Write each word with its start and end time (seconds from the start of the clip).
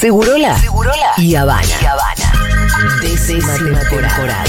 Segurola, 0.00 0.56
y 1.18 1.34
Habana. 1.34 1.68
Y 1.78 1.84
Habana. 1.84 2.32
Décima 3.02 3.52
temporada. 3.58 4.44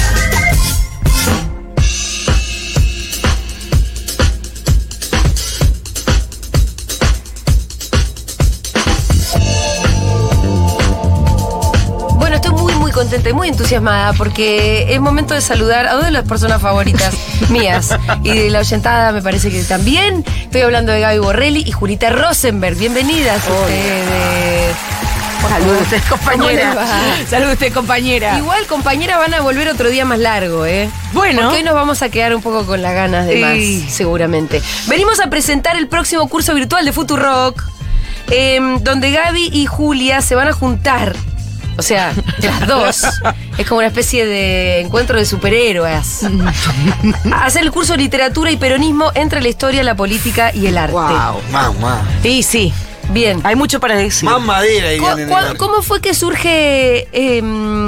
Bueno, 12.15 12.35
estoy 12.37 12.51
muy, 12.51 12.73
muy 12.75 12.91
contenta 12.93 13.27
y 13.27 13.33
muy 13.33 13.49
entusiasmada 13.49 14.13
porque 14.13 14.93
es 14.93 15.01
momento 15.01 15.33
de 15.33 15.41
saludar 15.41 15.85
a 15.85 15.95
dos 15.95 16.05
de 16.05 16.11
las 16.11 16.25
personas 16.25 16.61
favoritas 16.61 17.13
mías 17.49 17.89
y 18.23 18.29
de 18.29 18.49
la 18.51 18.59
oyentada 18.59 19.11
me 19.11 19.21
parece 19.21 19.51
que 19.51 19.61
también. 19.63 20.23
Estoy 20.43 20.61
hablando 20.61 20.93
de 20.93 21.01
Gaby 21.01 21.19
Borrelli 21.19 21.63
y 21.65 21.73
Julita 21.73 22.09
Rosenberg. 22.09 22.77
Bienvenidas 22.77 23.43
ustedes. 23.49 24.90
Saludos, 25.49 25.81
usted, 25.81 26.01
¿Cómo 26.09 26.21
les 26.21 26.29
compañera. 26.37 26.87
Saludos, 27.29 27.53
usted, 27.53 27.73
compañera. 27.73 28.37
Igual, 28.37 28.65
compañera, 28.67 29.17
van 29.17 29.33
a 29.33 29.41
volver 29.41 29.67
otro 29.69 29.89
día 29.89 30.05
más 30.05 30.19
largo, 30.19 30.65
¿eh? 30.65 30.89
Bueno. 31.13 31.41
Porque 31.41 31.57
hoy 31.57 31.63
nos 31.63 31.73
vamos 31.73 32.01
a 32.01 32.09
quedar 32.09 32.33
un 32.35 32.41
poco 32.41 32.65
con 32.65 32.81
las 32.81 32.93
ganas 32.93 33.25
de 33.27 33.33
Sí. 33.35 33.81
más, 33.83 33.93
seguramente. 33.93 34.61
Venimos 34.87 35.19
a 35.19 35.27
presentar 35.29 35.75
el 35.75 35.87
próximo 35.87 36.27
curso 36.29 36.53
virtual 36.53 36.85
de 36.85 36.93
Futurock, 36.93 37.61
em, 38.29 38.79
donde 38.83 39.11
Gaby 39.11 39.49
y 39.51 39.65
Julia 39.65 40.21
se 40.21 40.35
van 40.35 40.47
a 40.47 40.53
juntar. 40.53 41.15
O 41.77 41.81
sea, 41.81 42.13
las 42.39 42.67
dos. 42.67 43.01
Es 43.57 43.67
como 43.67 43.79
una 43.79 43.87
especie 43.87 44.25
de 44.25 44.81
encuentro 44.81 45.17
de 45.17 45.25
superhéroes. 45.25 46.21
Hacer 47.33 47.63
el 47.63 47.71
curso 47.71 47.93
de 47.93 47.99
literatura 47.99 48.51
y 48.51 48.57
peronismo 48.57 49.11
entre 49.15 49.41
la 49.41 49.49
historia, 49.49 49.83
la 49.83 49.95
política 49.95 50.51
y 50.53 50.67
el 50.67 50.77
arte. 50.77 50.93
Wow. 50.93 51.41
Mamá. 51.51 52.03
Sí, 52.21 52.43
sí. 52.43 52.73
Bien. 53.13 53.39
Hay 53.43 53.55
mucho 53.55 53.79
para 53.79 53.95
decir. 53.95 54.29
Más 54.29 54.41
madera 54.41 54.87
¿Cu- 54.87 54.93
dirían 54.93 55.19
en 55.19 55.27
cu- 55.29 55.35
el 55.37 55.41
barrio. 55.43 55.57
¿Cómo 55.57 55.81
fue 55.81 55.99
que 56.01 56.13
surge 56.13 57.07
em, 57.11 57.80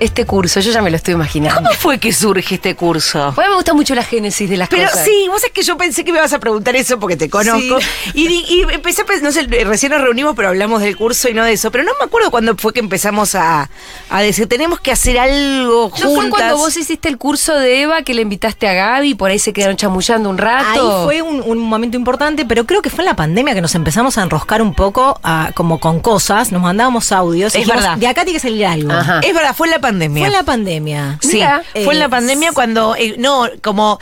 este 0.00 0.24
curso? 0.26 0.60
Yo 0.60 0.70
ya 0.72 0.82
me 0.82 0.90
lo 0.90 0.96
estoy 0.96 1.14
imaginando. 1.14 1.62
¿Cómo 1.62 1.72
fue 1.74 1.98
que 1.98 2.12
surge 2.12 2.56
este 2.56 2.74
curso? 2.74 3.32
Pues 3.34 3.48
me 3.48 3.54
gusta 3.54 3.74
mucho 3.74 3.94
la 3.94 4.02
génesis 4.04 4.48
de 4.48 4.56
las 4.56 4.68
Pero 4.68 4.88
cosas. 4.88 5.04
sí, 5.04 5.26
vos 5.28 5.42
es 5.44 5.50
que 5.50 5.62
yo 5.62 5.76
pensé 5.76 6.04
que 6.04 6.12
me 6.12 6.18
ibas 6.18 6.32
a 6.32 6.38
preguntar 6.40 6.76
eso 6.76 6.98
porque 6.98 7.16
te 7.16 7.28
conozco. 7.30 7.78
Y, 8.14 8.62
empecé 8.72 9.02
a 9.02 9.04
pensar, 9.06 9.24
no 9.24 9.32
sé, 9.32 9.42
recién 9.64 9.92
nos 9.92 10.00
reunimos, 10.00 10.34
pero 10.36 10.48
hablamos 10.48 10.80
del 10.82 10.96
curso 10.96 11.28
y 11.28 11.34
no 11.34 11.44
de 11.44 11.52
eso. 11.52 11.70
Pero 11.70 11.84
no 11.84 11.92
me 12.00 12.06
acuerdo 12.06 12.30
cuándo 12.30 12.54
fue 12.56 12.72
que 12.72 12.80
empezamos 12.80 13.34
a, 13.34 13.68
a 14.10 14.20
decir, 14.22 14.46
tenemos 14.48 14.80
que 14.80 14.92
hacer 14.92 15.18
algo 15.18 15.90
juntas. 15.90 16.04
¿No 16.10 16.14
fue 16.20 16.30
cuando 16.30 16.56
vos 16.56 16.76
hiciste 16.76 17.08
el 17.08 17.18
curso 17.18 17.54
de 17.54 17.82
Eva 17.82 18.02
que 18.02 18.14
le 18.14 18.22
invitaste 18.22 18.68
a 18.68 18.72
Gaby 18.74 19.14
por 19.14 19.30
ahí 19.30 19.38
se 19.38 19.52
quedaron 19.52 19.76
chamullando 19.76 20.28
un 20.30 20.38
rato? 20.38 20.98
Ahí 21.00 21.04
fue 21.04 21.22
un, 21.22 21.42
un 21.44 21.58
momento 21.58 21.96
importante, 21.96 22.44
pero 22.44 22.64
creo 22.66 22.82
que 22.82 22.90
fue 22.90 23.00
en 23.02 23.06
la 23.06 23.16
pandemia 23.16 23.54
que 23.54 23.60
nos 23.60 23.74
empezamos 23.74 24.18
a 24.18 24.22
enroscar 24.22 24.62
un 24.62 24.74
poco 24.74 25.18
a- 25.22 25.50
como 25.54 25.78
con 25.80 26.00
cosas, 26.00 26.52
nos 26.52 26.62
mandábamos 26.62 27.12
audios. 27.12 27.54
Es 27.54 27.60
dijimos, 27.60 27.76
verdad. 27.82 27.96
De 27.96 28.06
acá 28.06 28.24
tiene 28.24 28.38
que 28.38 28.40
salir 28.48 28.66
algo. 28.66 28.92
Ajá. 28.92 29.20
Es 29.20 29.34
verdad, 29.34 29.54
fue 29.54 29.67
en 29.68 29.72
la 29.72 29.80
pandemia. 29.80 30.20
Fue 30.20 30.26
en 30.28 30.32
la 30.32 30.42
pandemia. 30.42 31.18
Sí, 31.20 31.34
Mira, 31.34 31.62
fue 31.84 31.94
en 31.94 31.98
la 31.98 32.06
eh, 32.06 32.10
pandemia 32.10 32.52
cuando, 32.52 32.96
eh, 32.96 33.14
no, 33.18 33.48
como, 33.62 33.98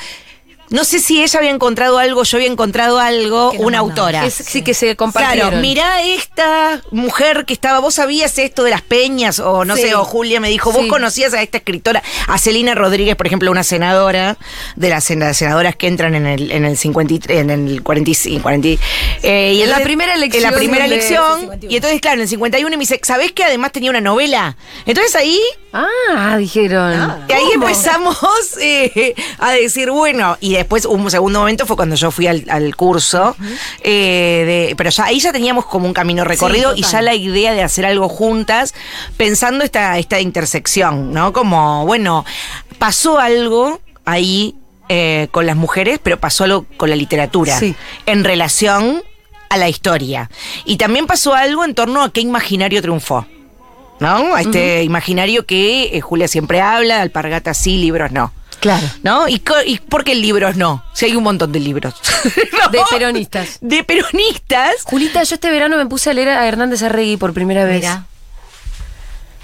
no 0.70 0.84
sé 0.84 0.98
si 0.98 1.22
ella 1.22 1.38
había 1.38 1.50
encontrado 1.50 1.98
algo, 1.98 2.22
yo 2.24 2.38
había 2.38 2.48
encontrado 2.50 2.98
algo, 2.98 3.52
Que 3.52 3.58
una 3.58 3.78
autora. 3.78 4.28
Sí, 4.30 4.62
que 4.62 4.74
se 4.74 4.96
compartieron. 4.96 5.48
Claro, 5.50 5.62
mirá 5.62 6.02
esta 6.02 6.82
mujer 6.90 7.44
que 7.46 7.52
estaba, 7.52 7.78
vos 7.80 7.94
sabías 7.94 8.38
esto 8.38 8.64
de 8.64 8.70
las 8.70 8.82
peñas, 8.82 9.38
o 9.38 9.64
no 9.64 9.76
Sí. 9.76 9.82
sé, 9.82 9.94
o 9.94 10.04
Julia 10.04 10.40
me 10.40 10.48
dijo, 10.48 10.72
vos 10.72 10.82
Sí. 10.82 10.88
conocías 10.88 11.34
a 11.34 11.42
esta 11.42 11.58
escritora, 11.58 12.02
a 12.26 12.38
Celina 12.38 12.74
Rodríguez, 12.74 13.16
por 13.16 13.26
ejemplo, 13.26 13.50
una 13.50 13.62
senadora, 13.64 14.36
de 14.76 14.88
las, 14.90 15.08
sen- 15.10 15.18
las 15.20 15.36
senadoras 15.36 15.76
que 15.76 15.86
entran 15.86 16.14
en 16.14 16.26
el, 16.26 16.50
en 16.52 16.64
el 16.64 16.76
53, 16.76 17.38
en 17.40 17.50
el 17.50 17.82
45, 17.82 18.42
40, 18.42 18.68
eh, 19.22 19.52
y 19.54 19.62
En 19.62 19.70
la 19.70 19.80
primera 19.80 20.14
elección 20.14 20.44
En 20.44 20.50
la 20.50 20.56
primera 20.56 20.84
elección, 20.84 21.40
51. 21.40 21.72
y 21.72 21.76
entonces, 21.76 22.00
claro, 22.00 22.16
en 22.16 22.22
el 22.22 22.28
51, 22.28 22.74
y 22.74 22.76
me 22.76 22.82
dice, 22.82 23.00
¿sabés 23.02 23.32
que 23.32 23.44
además 23.44 23.72
tenía 23.72 23.90
una 23.90 24.00
novela? 24.00 24.56
Entonces 24.86 25.14
ahí 25.16 25.40
Ah, 25.72 26.36
dijeron. 26.38 27.24
y 27.28 27.32
ahí 27.32 27.42
¿Cómo? 27.54 27.66
empezamos 27.68 28.16
eh, 28.60 29.14
a 29.38 29.52
decir, 29.52 29.90
bueno, 29.90 30.36
y 30.40 30.55
después 30.56 30.84
un 30.86 31.10
segundo 31.10 31.40
momento 31.40 31.66
fue 31.66 31.76
cuando 31.76 31.96
yo 31.96 32.10
fui 32.10 32.26
al, 32.26 32.44
al 32.48 32.74
curso, 32.76 33.36
eh, 33.82 34.44
de- 34.70 34.74
pero 34.76 34.90
ya 34.90 35.04
ahí 35.04 35.20
ya 35.20 35.32
teníamos 35.32 35.66
como 35.66 35.86
un 35.86 35.92
camino 35.94 36.24
recorrido 36.24 36.74
y 36.74 36.82
ya 36.82 37.02
la 37.02 37.14
idea 37.14 37.52
de 37.54 37.62
hacer 37.62 37.86
algo 37.86 38.08
juntas, 38.08 38.74
pensando 39.16 39.64
esta, 39.64 39.98
esta 39.98 40.20
intersección, 40.20 41.12
¿no? 41.12 41.32
Como, 41.32 41.84
bueno, 41.86 42.24
pasó 42.78 43.18
algo 43.18 43.80
ahí 44.04 44.54
eh, 44.88 45.28
con 45.32 45.46
las 45.46 45.56
mujeres, 45.56 45.98
pero 46.02 46.18
pasó 46.20 46.44
algo 46.44 46.66
con 46.76 46.90
la 46.90 46.96
literatura, 46.96 47.58
Sí. 47.58 47.74
en 48.06 48.22
relación 48.24 49.02
a 49.48 49.56
la 49.56 49.68
historia. 49.68 50.30
Y 50.64 50.76
también 50.76 51.06
pasó 51.06 51.34
algo 51.34 51.64
en 51.64 51.74
torno 51.74 52.02
a 52.02 52.12
qué 52.12 52.20
imaginario 52.20 52.80
triunfó. 52.82 53.26
¿No? 53.98 54.34
A 54.34 54.42
este 54.42 54.82
imaginario 54.82 55.46
que 55.46 55.96
eh, 55.96 56.02
Julia 56.02 56.28
siempre 56.28 56.60
habla, 56.60 57.00
alpargatas 57.00 57.56
sí, 57.56 57.78
libros 57.78 58.12
no. 58.12 58.30
Claro. 58.60 58.86
¿No? 59.02 59.28
¿Y, 59.28 59.42
¿Y 59.66 59.78
por 59.78 60.04
qué 60.04 60.14
libros 60.14 60.56
no? 60.56 60.84
Si 60.92 61.06
hay 61.06 61.16
un 61.16 61.22
montón 61.24 61.52
de 61.52 61.60
libros. 61.60 61.94
¿No? 62.52 62.70
De 62.70 62.80
peronistas. 62.90 63.58
De 63.60 63.84
peronistas. 63.84 64.82
Julita, 64.84 65.22
yo 65.22 65.34
este 65.34 65.50
verano 65.50 65.76
me 65.76 65.86
puse 65.86 66.10
a 66.10 66.14
leer 66.14 66.30
a 66.30 66.46
Hernández 66.46 66.82
Arregui 66.82 67.16
por 67.16 67.32
primera 67.32 67.64
vez. 67.64 67.80
Mira. 67.80 68.06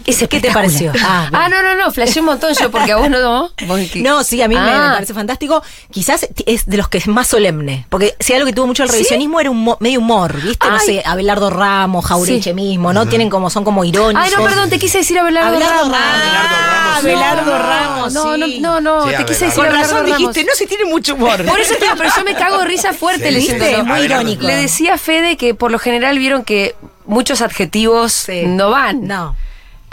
Es 0.07 0.27
¿Qué 0.29 0.41
te 0.41 0.51
pareció? 0.51 0.93
Ah, 1.03 1.29
Ah, 1.33 1.49
no, 1.49 1.63
no, 1.63 1.75
no, 1.77 1.91
flasheé 1.93 2.21
un 2.21 2.27
montón 2.27 2.53
yo, 2.61 2.71
porque 2.71 2.93
a 2.93 2.97
vos 2.97 3.09
no. 3.11 3.21
¿no? 3.21 3.51
Vos 3.67 3.81
que- 3.93 4.01
No, 4.03 4.23
sí, 4.25 4.41
a 4.43 4.49
mí 4.49 4.55
me- 4.55 4.61
me, 4.63 4.71
Ah. 4.71 4.91
parece 4.95 5.15
fantástico. 5.15 5.63
Quizás 5.91 6.29
es 6.47 6.67
de 6.67 6.77
los 6.77 6.89
que 6.89 6.99
es 6.99 7.07
más 7.09 7.27
solemne. 7.29 7.87
Porque 7.89 8.15
si 8.21 8.33
algo 8.35 8.47
que 8.47 8.53
tuvo 8.53 8.67
mucho 8.67 8.83
el 8.83 8.89
revisionismo 8.89 9.41
era 9.41 9.51
un 9.51 9.77
medio 9.81 10.01
humor, 10.01 10.41
¿viste? 10.41 10.67
No 10.69 10.79
sé, 10.81 11.03
Abelardo 11.05 11.51
Ramos, 11.51 12.05
Jaureche 12.07 12.51
Sí. 12.51 12.55
mismo, 12.55 12.93
¿no? 12.93 13.07
Tienen 13.07 13.29
como, 13.31 13.51
son 13.51 13.65
como 13.65 13.85
irónicos. 13.85 14.25
Ay, 14.25 14.33
no, 14.37 14.43
perdón, 14.45 14.71
te 14.71 14.79
quise 14.79 14.99
decir 14.99 15.19
Abelardo, 15.19 15.51
Abelardo 15.57 15.77
Ramos. 15.85 15.93
Ramos. 15.99 16.99
Abelardo 16.99 17.59
Ramos, 17.59 18.13
No, 18.13 18.37
no, 18.37 18.47
sí. 18.47 18.61
no, 18.61 18.81
no, 18.81 19.03
Sí, 19.09 19.17
te 19.17 19.25
quise 19.25 19.45
Abelardo. 19.45 19.47
decir 19.47 19.55
Con 19.55 19.65
Abelardo 19.67 19.83
razón 19.95 20.03
Ramos. 20.11 20.19
dijiste, 20.19 20.45
no, 20.45 20.53
si 20.57 20.67
tiene 20.67 20.85
mucho 20.85 21.15
humor. 21.15 21.45
Por 21.45 21.61
eso 21.61 21.75
te 21.75 21.81
digo, 21.85 21.95
pero 21.97 22.11
yo 22.17 22.25
me 22.25 22.35
cago 22.35 22.59
de 22.59 22.65
risa 22.67 22.93
fuerte 22.93 23.29
Sí, 23.29 23.35
leyendo. 23.35 23.65
¿Viste? 23.65 23.83
muy 23.83 24.01
irónico. 24.01 24.47
Le 24.47 24.57
decía 24.57 24.95
a 24.95 24.99
Fede 24.99 25.37
que 25.37 25.55
por 25.55 25.71
lo 25.71 25.79
general 25.79 26.19
vieron 26.19 26.45
que 26.45 26.75
muchos 27.07 27.43
adjetivos 27.43 28.13
Sí. 28.13 28.43
no 28.47 28.71
van. 28.71 29.07
No. 29.07 29.35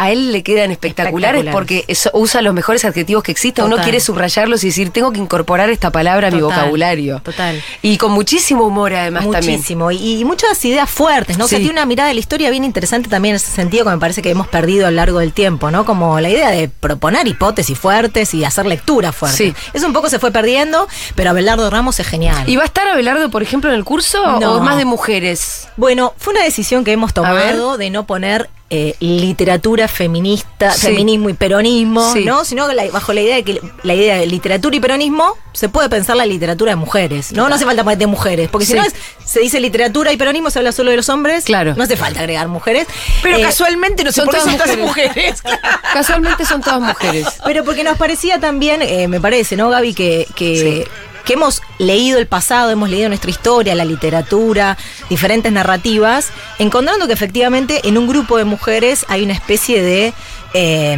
A 0.01 0.11
él 0.11 0.31
le 0.31 0.43
quedan 0.43 0.71
espectaculares, 0.71 1.39
Espectaculares. 1.41 1.53
porque 1.53 1.83
eso- 1.91 2.09
usa 2.13 2.41
los 2.41 2.53
mejores 2.53 2.85
adjetivos 2.85 3.21
que 3.23 3.31
existen. 3.31 3.65
Uno 3.65 3.77
quiere 3.77 3.99
subrayarlos 3.99 4.63
y 4.63 4.67
decir, 4.67 4.91
tengo 4.91 5.11
que 5.11 5.19
incorporar 5.19 5.69
esta 5.69 5.91
palabra 5.91 6.29
a 6.29 6.31
mi 6.31 6.41
vocabulario. 6.41 7.19
total. 7.23 7.61
Y 7.81 7.97
con 7.97 8.11
muchísimo 8.11 8.63
humor 8.65 8.93
además 8.93 9.29
también. 9.29 9.55
Muchísimo. 9.57 9.91
Y, 9.91 10.19
y 10.21 10.25
muchas 10.25 10.63
ideas 10.65 10.89
fuertes, 10.89 11.37
¿no? 11.37 11.45
O 11.45 11.47
sea, 11.47 11.57
Sí. 11.57 11.65
tiene 11.65 11.79
una 11.79 11.85
mirada 11.85 12.07
de 12.09 12.13
la 12.15 12.19
historia 12.21 12.49
bien 12.49 12.63
interesante 12.63 13.09
también 13.09 13.33
en 13.33 13.35
ese 13.37 13.51
sentido 13.51 13.83
que 13.85 13.91
me 13.91 13.97
parece 13.97 14.21
que 14.21 14.29
hemos 14.29 14.47
perdido 14.47 14.87
a 14.87 14.89
lo 14.91 14.95
largo 14.95 15.19
del 15.19 15.33
tiempo, 15.33 15.69
¿no? 15.71 15.85
Como 15.85 16.19
la 16.19 16.29
idea 16.29 16.49
de 16.51 16.69
proponer 16.69 17.27
hipótesis 17.27 17.77
fuertes 17.77 18.33
y 18.33 18.45
hacer 18.45 18.65
lectura 18.65 19.11
fuerte. 19.11 19.37
Sí. 19.37 19.53
Eso 19.73 19.85
un 19.85 19.93
poco 19.93 20.09
se 20.09 20.19
fue 20.19 20.31
perdiendo, 20.31 20.87
pero 21.15 21.31
Abelardo 21.31 21.69
Ramos 21.69 21.99
es 21.99 22.07
genial. 22.07 22.47
¿Y 22.47 22.55
va 22.55 22.63
a 22.63 22.65
estar 22.67 22.87
Abelardo, 22.87 23.29
por 23.29 23.41
ejemplo, 23.43 23.69
en 23.69 23.75
el 23.75 23.83
curso 23.83 24.39
No. 24.39 24.53
o 24.55 24.59
más 24.61 24.77
de 24.77 24.85
mujeres? 24.85 25.67
Bueno, 25.77 26.13
fue 26.17 26.33
una 26.33 26.43
decisión 26.43 26.83
que 26.83 26.91
hemos 26.93 27.13
tomado 27.13 27.77
de 27.77 27.89
no 27.89 28.05
poner 28.05 28.49
eh, 28.71 28.95
literatura 28.99 29.87
feminista, 29.87 30.71
Sí. 30.71 30.87
feminismo 30.87 31.29
y 31.29 31.33
peronismo, 31.33 32.13
Sí. 32.13 32.23
¿no? 32.25 32.45
Sino 32.45 32.71
la- 32.71 32.89
bajo 32.91 33.13
la 33.13 33.21
idea 33.21 33.35
de 33.35 33.43
que 33.43 33.61
la 33.83 33.95
idea 33.95 34.17
de 34.17 34.27
literatura 34.27 34.75
y 34.75 34.79
peronismo 34.79 35.35
se 35.53 35.69
puede 35.69 35.89
pensar 35.89 36.15
la 36.17 36.25
literatura 36.27 36.71
de 36.71 36.75
mujeres, 36.75 37.31
¿no? 37.31 37.49
No 37.49 37.55
hace 37.55 37.65
falta 37.65 37.83
de 37.83 38.07
mujeres, 38.07 38.47
porque 38.49 38.65
Sí. 38.67 38.73
si 38.73 38.77
no 38.77 38.83
es- 38.85 38.93
se 39.25 39.39
dice 39.39 39.59
literatura 39.59 40.11
y 40.13 40.17
peronismo, 40.17 40.51
se 40.51 40.59
habla 40.59 40.71
solo 40.71 40.91
de 40.91 40.97
los 40.97 41.09
hombres, 41.09 41.45
Claro. 41.45 41.73
no 41.75 41.83
hace 41.83 41.97
falta 41.97 42.19
agregar 42.19 42.47
mujeres. 42.47 42.85
Pero 43.23 43.37
Eh, 43.37 43.41
casualmente 43.41 44.03
no 44.03 44.11
sé 44.11 44.17
son 44.17 44.25
por 44.25 44.35
qué 44.35 44.41
son 44.41 44.53
todas 44.53 44.65
todas 44.71 44.77
mujeres. 44.87 45.41
Casualmente 45.93 46.45
son 46.45 46.61
todas 46.61 46.79
mujeres. 46.81 47.25
Pero 47.45 47.63
porque 47.63 47.83
nos 47.83 47.97
parecía 47.97 48.39
también, 48.39 48.81
eh, 48.81 49.07
me 49.07 49.19
parece, 49.19 49.55
¿no, 49.55 49.69
Gaby? 49.69 49.93
Que, 49.93 50.27
que, 50.35 50.87
que 51.25 51.33
hemos 51.33 51.61
leído 51.79 52.19
el 52.19 52.27
pasado, 52.27 52.69
hemos 52.69 52.89
leído 52.89 53.07
nuestra 53.09 53.31
historia, 53.31 53.73
la 53.73 53.85
literatura, 53.85 54.77
diferentes 55.09 55.51
narrativas, 55.51 56.27
encontrando 56.59 57.07
que 57.07 57.13
efectivamente 57.13 57.81
en 57.85 57.97
un 57.97 58.07
grupo 58.07 58.37
de 58.37 58.43
mujeres 58.43 59.05
hay 59.09 59.23
una 59.23 59.33
especie 59.33 59.81
de... 59.81 60.13
eh, 60.53 60.97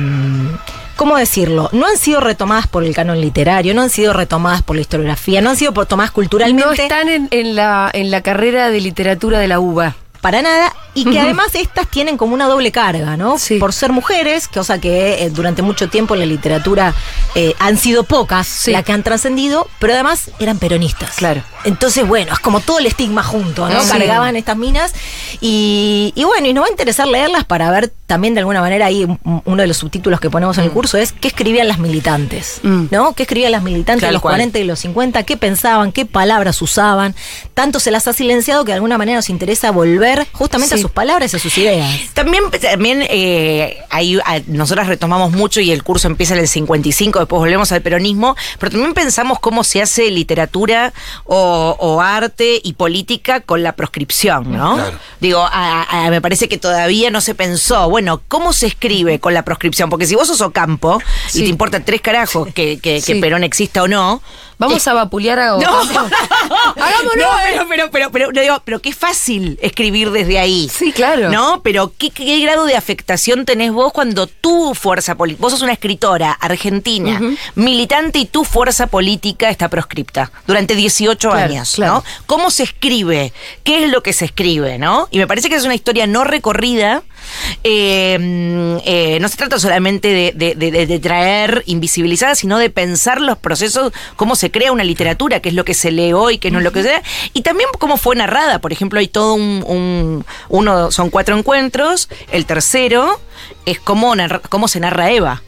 ¿Cómo 0.98 1.18
decirlo? 1.18 1.68
No 1.72 1.88
han 1.88 1.98
sido 1.98 2.20
retomadas 2.20 2.68
por 2.68 2.84
el 2.84 2.94
canon 2.94 3.20
literario, 3.20 3.74
no 3.74 3.82
han 3.82 3.90
sido 3.90 4.14
retomadas 4.14 4.62
por 4.62 4.76
la 4.76 4.84
historiografía, 4.84 5.42
no 5.42 5.50
han 5.50 5.56
sido 5.56 5.74
tomadas 5.88 6.12
culturalmente. 6.12 6.64
No 6.64 6.74
están 6.74 7.10
en, 7.10 7.28
en 7.32 7.56
la, 7.56 7.90
en 7.92 8.12
la 8.12 8.22
carrera 8.22 8.70
de 8.70 8.82
literatura 8.82 9.40
de 9.40 9.48
la 9.48 9.60
UBA. 9.60 9.96
Para 10.22 10.42
nada 10.42 10.74
y 10.94 11.06
que 11.06 11.20
además 11.20 11.48
estas 11.56 11.88
tienen 11.88 12.18
como 12.18 12.34
una 12.34 12.46
doble 12.48 12.72
carga, 12.72 13.18
¿no? 13.18 13.38
Sí. 13.40 13.58
Por 13.58 13.74
ser 13.74 13.92
mujeres, 13.92 14.48
cosa 14.48 14.80
que 14.80 15.24
eh, 15.24 15.30
durante 15.30 15.62
mucho 15.62 15.90
tiempo 15.90 16.14
en 16.14 16.20
la 16.20 16.26
literatura 16.26 16.94
eh, 17.36 17.56
han 17.60 17.78
sido 17.78 18.04
pocas 18.04 18.46
Sí. 18.48 18.72
las 18.72 18.84
que 18.84 18.92
han 18.92 19.02
trascendido, 19.04 19.68
pero 19.80 19.94
además 19.94 20.30
eran 20.40 20.60
peronistas. 20.60 21.16
Claro. 21.16 21.44
Entonces, 21.64 22.08
bueno, 22.08 22.34
es 22.34 22.40
como 22.40 22.60
todo 22.60 22.80
el 22.80 22.86
estigma 22.86 23.24
junto, 23.24 23.68
¿no? 23.70 23.82
Sí. 23.82 23.90
Cargaban 23.90 24.36
estas 24.36 24.58
minas 24.58 24.94
y, 25.40 26.12
y 26.16 26.24
bueno, 26.24 26.48
y 26.48 26.54
nos 26.54 26.64
va 26.64 26.68
a 26.68 26.72
interesar 26.72 27.08
leerlas 27.08 27.46
para 27.46 27.72
ver 27.72 27.92
también 28.12 28.34
de 28.34 28.42
alguna 28.42 28.60
manera 28.60 28.88
ahí 28.88 29.06
un- 29.06 29.42
uno 29.46 29.62
de 29.62 29.68
los 29.70 29.78
subtítulos 29.78 30.20
que 30.20 30.30
ponemos 30.30 30.58
en 30.58 30.66
el 30.66 30.72
curso 30.72 30.98
es 30.98 31.14
qué 31.14 31.30
escribían 31.30 31.70
las 31.70 31.80
militantes, 31.80 32.60
Mm. 32.62 32.88
¿no? 32.92 33.14
¿Qué 33.14 33.24
escribían 33.24 33.54
las 33.54 33.64
militantes 33.64 34.06
de 34.06 34.12
los 34.12 34.22
cual. 34.22 34.34
40 34.34 34.60
y 34.60 34.66
los 34.66 34.80
50? 34.80 35.24
¿Qué 35.24 35.38
pensaban? 35.38 35.94
¿Qué 35.94 36.06
palabras 36.06 36.62
usaban? 36.62 37.16
Tanto 37.54 37.80
se 37.80 37.90
las 37.90 38.08
ha 38.10 38.14
silenciado 38.14 38.66
que 38.66 38.72
de 38.72 38.76
alguna 38.76 38.98
manera 38.98 39.16
nos 39.20 39.30
interesa 39.30 39.72
volver 39.72 40.28
justamente 40.34 40.76
a 40.76 40.78
sus 40.78 40.92
palabras 40.92 41.32
y 41.32 41.38
a 41.38 41.40
sus 41.40 41.58
ideas. 41.58 41.90
También, 42.14 42.44
también 42.62 43.02
eh, 43.10 43.78
ahí 43.90 44.20
a- 44.26 44.42
nosotras 44.48 44.88
retomamos 44.88 45.32
mucho 45.32 45.62
y 45.62 45.72
el 45.72 45.82
curso 45.84 46.08
empieza 46.10 46.34
en 46.34 46.42
el 46.42 46.50
55, 46.50 47.20
después 47.20 47.40
volvemos 47.40 47.72
al 47.72 47.82
peronismo, 47.82 48.36
pero 48.60 48.72
también 48.72 48.94
pensamos 48.94 49.40
cómo 49.40 49.64
se 49.64 49.82
hace 49.82 50.12
literatura 50.12 50.92
o, 51.24 51.78
o 51.80 52.02
arte 52.02 52.60
y 52.62 52.74
política 52.74 53.40
con 53.40 53.64
la 53.64 53.72
proscripción, 53.78 54.52
¿no? 54.52 54.76
Claro. 54.76 54.98
Digo, 55.22 55.40
a- 55.50 55.84
a- 56.08 56.10
me 56.10 56.20
parece 56.20 56.50
que 56.50 56.58
todavía 56.58 57.10
no 57.10 57.22
se 57.22 57.36
pensó, 57.36 57.90
bueno, 57.90 58.01
¿cómo 58.28 58.54
se 58.54 58.68
escribe 58.68 59.20
con 59.20 59.34
la 59.34 59.44
proscripción? 59.44 59.90
Porque 59.90 60.06
si 60.06 60.16
vos 60.16 60.28
sos 60.28 60.42
Ocampo 60.42 61.02
y 61.34 61.40
te 61.40 61.48
importa 61.48 61.80
tres 61.80 62.02
carajos 62.02 62.48
que, 62.54 62.80
que-. 62.80 63.02
Perón 63.22 63.44
exista 63.44 63.84
o 63.84 63.88
no, 63.88 64.22
Vamos 64.62 64.88
a 64.88 64.94
vapulear 64.94 65.40
a 65.40 65.48
no, 65.50 65.56
Ocampo. 65.58 66.00
Hagámoslo. 66.76 67.16
No, 67.16 67.30
pero, 67.44 67.68
pero, 67.68 67.92
pero, 67.92 68.12
pero, 68.12 68.32
no 68.32 68.42
digo, 68.42 68.62
pero 68.64 68.80
qué 68.80 68.94
fácil 68.94 69.58
escribir 69.60 70.12
desde 70.12 70.38
ahí. 70.38 70.70
Sí, 70.72 70.92
claro. 70.92 71.32
¿No? 71.32 71.62
Pero 71.64 71.94
¿qué, 71.98 72.12
qué 72.12 72.40
grado 72.42 72.66
de 72.66 72.76
afectación 72.76 73.46
tenés 73.46 73.72
vos 73.72 73.92
cuando 73.92 74.28
tu 74.28 74.76
fuerza 74.76 75.16
política, 75.16 75.42
vos 75.42 75.54
sos 75.54 75.64
una 75.64 75.74
escritora 75.74 76.32
argentina, 76.32 77.20
militante 77.56 78.20
y 78.20 78.26
tu 78.26 78.44
fuerza 78.44 78.86
política 78.86 79.50
está 79.50 79.68
proscripta 79.68 80.32
durante 80.46 80.76
18 80.76 81.30
Claro, 81.32 81.44
años, 81.44 81.74
claro. 81.76 81.94
¿no? 81.94 82.04
¿Cómo 82.28 82.52
se 82.52 82.62
escribe? 82.64 83.34
¿Qué 83.64 83.86
es 83.86 83.90
lo 83.92 84.04
que 84.04 84.14
se 84.14 84.26
escribe, 84.26 84.78
no? 84.78 85.08
Y 85.10 85.18
me 85.18 85.26
parece 85.26 85.50
que 85.50 85.56
es 85.56 85.66
una 85.66 85.76
historia 85.76 86.06
no 86.06 86.24
recorrida. 86.24 87.02
Eh, 87.64 88.18
mm, 88.20 88.78
eh, 88.86 89.18
no 89.22 89.28
se 89.28 89.38
trata 89.38 89.60
solamente 89.60 90.08
de, 90.10 90.32
de- 90.36 90.56
de- 90.56 90.72
de- 90.72 90.88
de 90.88 91.00
traer 91.00 91.64
invisibilizada, 91.66 92.36
sino 92.36 92.58
de 92.58 92.70
pensar 92.70 93.22
los 93.22 93.38
procesos, 93.38 93.92
cómo 94.16 94.36
se 94.36 94.52
crea 94.52 94.72
una 94.72 94.84
literatura, 94.84 95.40
qué 95.40 95.50
es 95.50 95.56
lo 95.56 95.66
que 95.66 95.74
se 95.74 95.92
lee 95.92 96.14
hoy, 96.14 96.38
qué 96.38 96.52
no 96.52 96.58
es 96.60 96.64
lo 96.64 96.72
que 96.72 96.84
se 96.84 96.90
lee, 96.90 97.02
y 97.34 97.42
también 97.42 97.70
cómo 97.80 97.98
fue 97.98 98.16
narrada. 98.16 98.60
Por 98.60 98.72
ejemplo, 98.72 99.00
hay 99.00 99.08
todo 99.08 99.34
un, 99.34 99.64
un- 99.68 100.26
uno, 100.50 100.92
son 100.92 101.10
cuatro 101.10 101.38
encuentros, 101.38 102.10
el 102.32 102.46
tercero 102.46 103.20
es 103.66 103.80
cómo, 103.80 104.16
narra- 104.16 104.42
cómo 104.50 104.68
se 104.68 104.80
narra 104.80 105.12
Eva, 105.12 105.42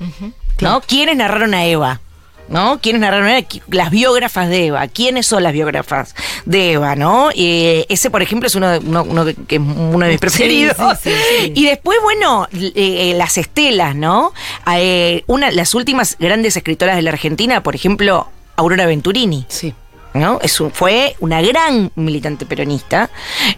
¿no? 0.61 0.81
¿Quiénes 0.81 1.17
narraron 1.17 1.53
a 1.53 1.65
Eva? 1.65 1.99
¿No? 2.49 2.79
¿Quiénes 2.81 3.01
narraron 3.01 3.31
Las 3.69 3.89
biógrafas 3.89 4.49
de 4.49 4.67
Eva. 4.67 4.87
¿Quiénes 4.87 5.25
son 5.25 5.43
las 5.43 5.53
biógrafas 5.53 6.13
de 6.45 6.73
Eva? 6.73 6.95
¿No? 6.95 7.29
Eh, 7.35 7.85
ese, 7.89 8.09
por 8.11 8.21
ejemplo, 8.21 8.47
es 8.47 8.55
uno, 8.55 8.69
de- 8.69 8.79
uno, 8.79 9.03
uno 9.03 9.25
que, 9.47 9.55
es 9.55 9.61
uno 9.61 10.05
de 10.05 10.11
mis 10.11 10.19
preferidos. 10.19 10.75
sí, 11.01 11.09
sí, 11.09 11.15
sí. 11.39 11.51
Y 11.55 11.65
después, 11.65 11.97
bueno, 12.03 12.47
eh, 12.53 12.71
eh, 12.75 13.13
las 13.17 13.37
estelas, 13.37 13.95
¿no? 13.95 14.33
Eh, 14.75 15.23
una, 15.27 15.51
las 15.51 15.73
últimas 15.73 16.17
grandes 16.19 16.55
escritoras 16.57 16.95
de 16.95 17.01
la 17.01 17.11
Argentina, 17.11 17.63
por 17.63 17.75
ejemplo, 17.75 18.27
Aurora 18.55 18.85
Venturini. 18.85 19.45
Sí. 19.47 19.73
¿No? 20.13 20.39
Es 20.41 20.59
un- 20.59 20.71
fue 20.71 21.15
una 21.19 21.41
gran 21.41 21.91
militante 21.95 22.45
peronista. 22.45 23.09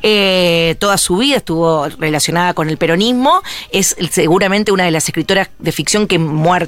Eh, 0.02 0.76
toda 0.80 0.98
su 0.98 1.18
vida 1.18 1.38
estuvo 1.38 1.88
relacionada 1.90 2.54
con 2.54 2.70
el 2.70 2.78
peronismo. 2.78 3.42
Es 3.72 3.96
seguramente 4.12 4.72
una 4.72 4.84
de 4.86 4.92
las 4.92 5.08
escritoras 5.08 5.50
de 5.60 5.72
ficción 5.72 6.08
que 6.08 6.20
muer- 6.20 6.68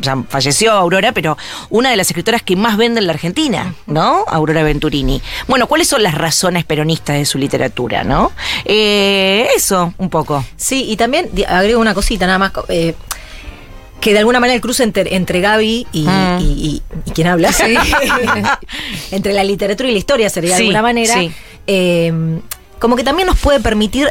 ya, 0.00 0.16
falleció 0.28 0.72
Aurora, 0.72 1.12
pero 1.12 1.36
una 1.70 1.90
de 1.90 1.96
las 1.96 2.08
escritoras 2.08 2.42
que 2.42 2.56
más 2.56 2.76
vende 2.76 3.00
en 3.00 3.06
la 3.06 3.12
Argentina, 3.12 3.74
¿no? 3.86 4.24
Aurora 4.28 4.62
Venturini. 4.62 5.20
Bueno, 5.48 5.66
¿cuáles 5.66 5.88
son 5.88 6.02
las 6.02 6.14
razones 6.14 6.64
peronistas 6.64 7.16
de 7.16 7.24
su 7.24 7.38
literatura, 7.38 8.04
no? 8.04 8.32
Eh, 8.64 9.48
eso, 9.56 9.94
un 9.98 10.10
poco. 10.10 10.44
Sí, 10.56 10.84
y 10.88 10.96
también 10.96 11.30
agrego 11.48 11.80
una 11.80 11.94
cosita 11.94 12.26
nada 12.26 12.38
más. 12.38 12.52
eh, 12.68 12.94
que 14.00 14.12
de 14.12 14.18
alguna 14.18 14.38
manera 14.40 14.54
el 14.56 14.60
cruce 14.60 14.82
entre, 14.82 15.14
entre 15.16 15.40
Gaby 15.40 15.86
y, 15.92 16.02
Mm. 16.02 16.38
y, 16.40 16.44
y- 16.44 16.82
y 17.06 17.10
quien 17.12 17.26
habla, 17.28 17.50
entre 19.10 19.32
la 19.32 19.44
literatura 19.44 19.88
y 19.88 19.92
la 19.92 19.98
historia 19.98 20.28
sería 20.30 20.50
de 20.52 20.56
Sí, 20.56 20.62
alguna 20.64 20.82
manera, 20.82 21.14
sí. 21.14 21.30
eh, 21.66 22.12
como 22.78 22.96
que 22.96 23.04
también 23.04 23.26
nos 23.26 23.38
puede 23.38 23.60
permitir 23.60 24.08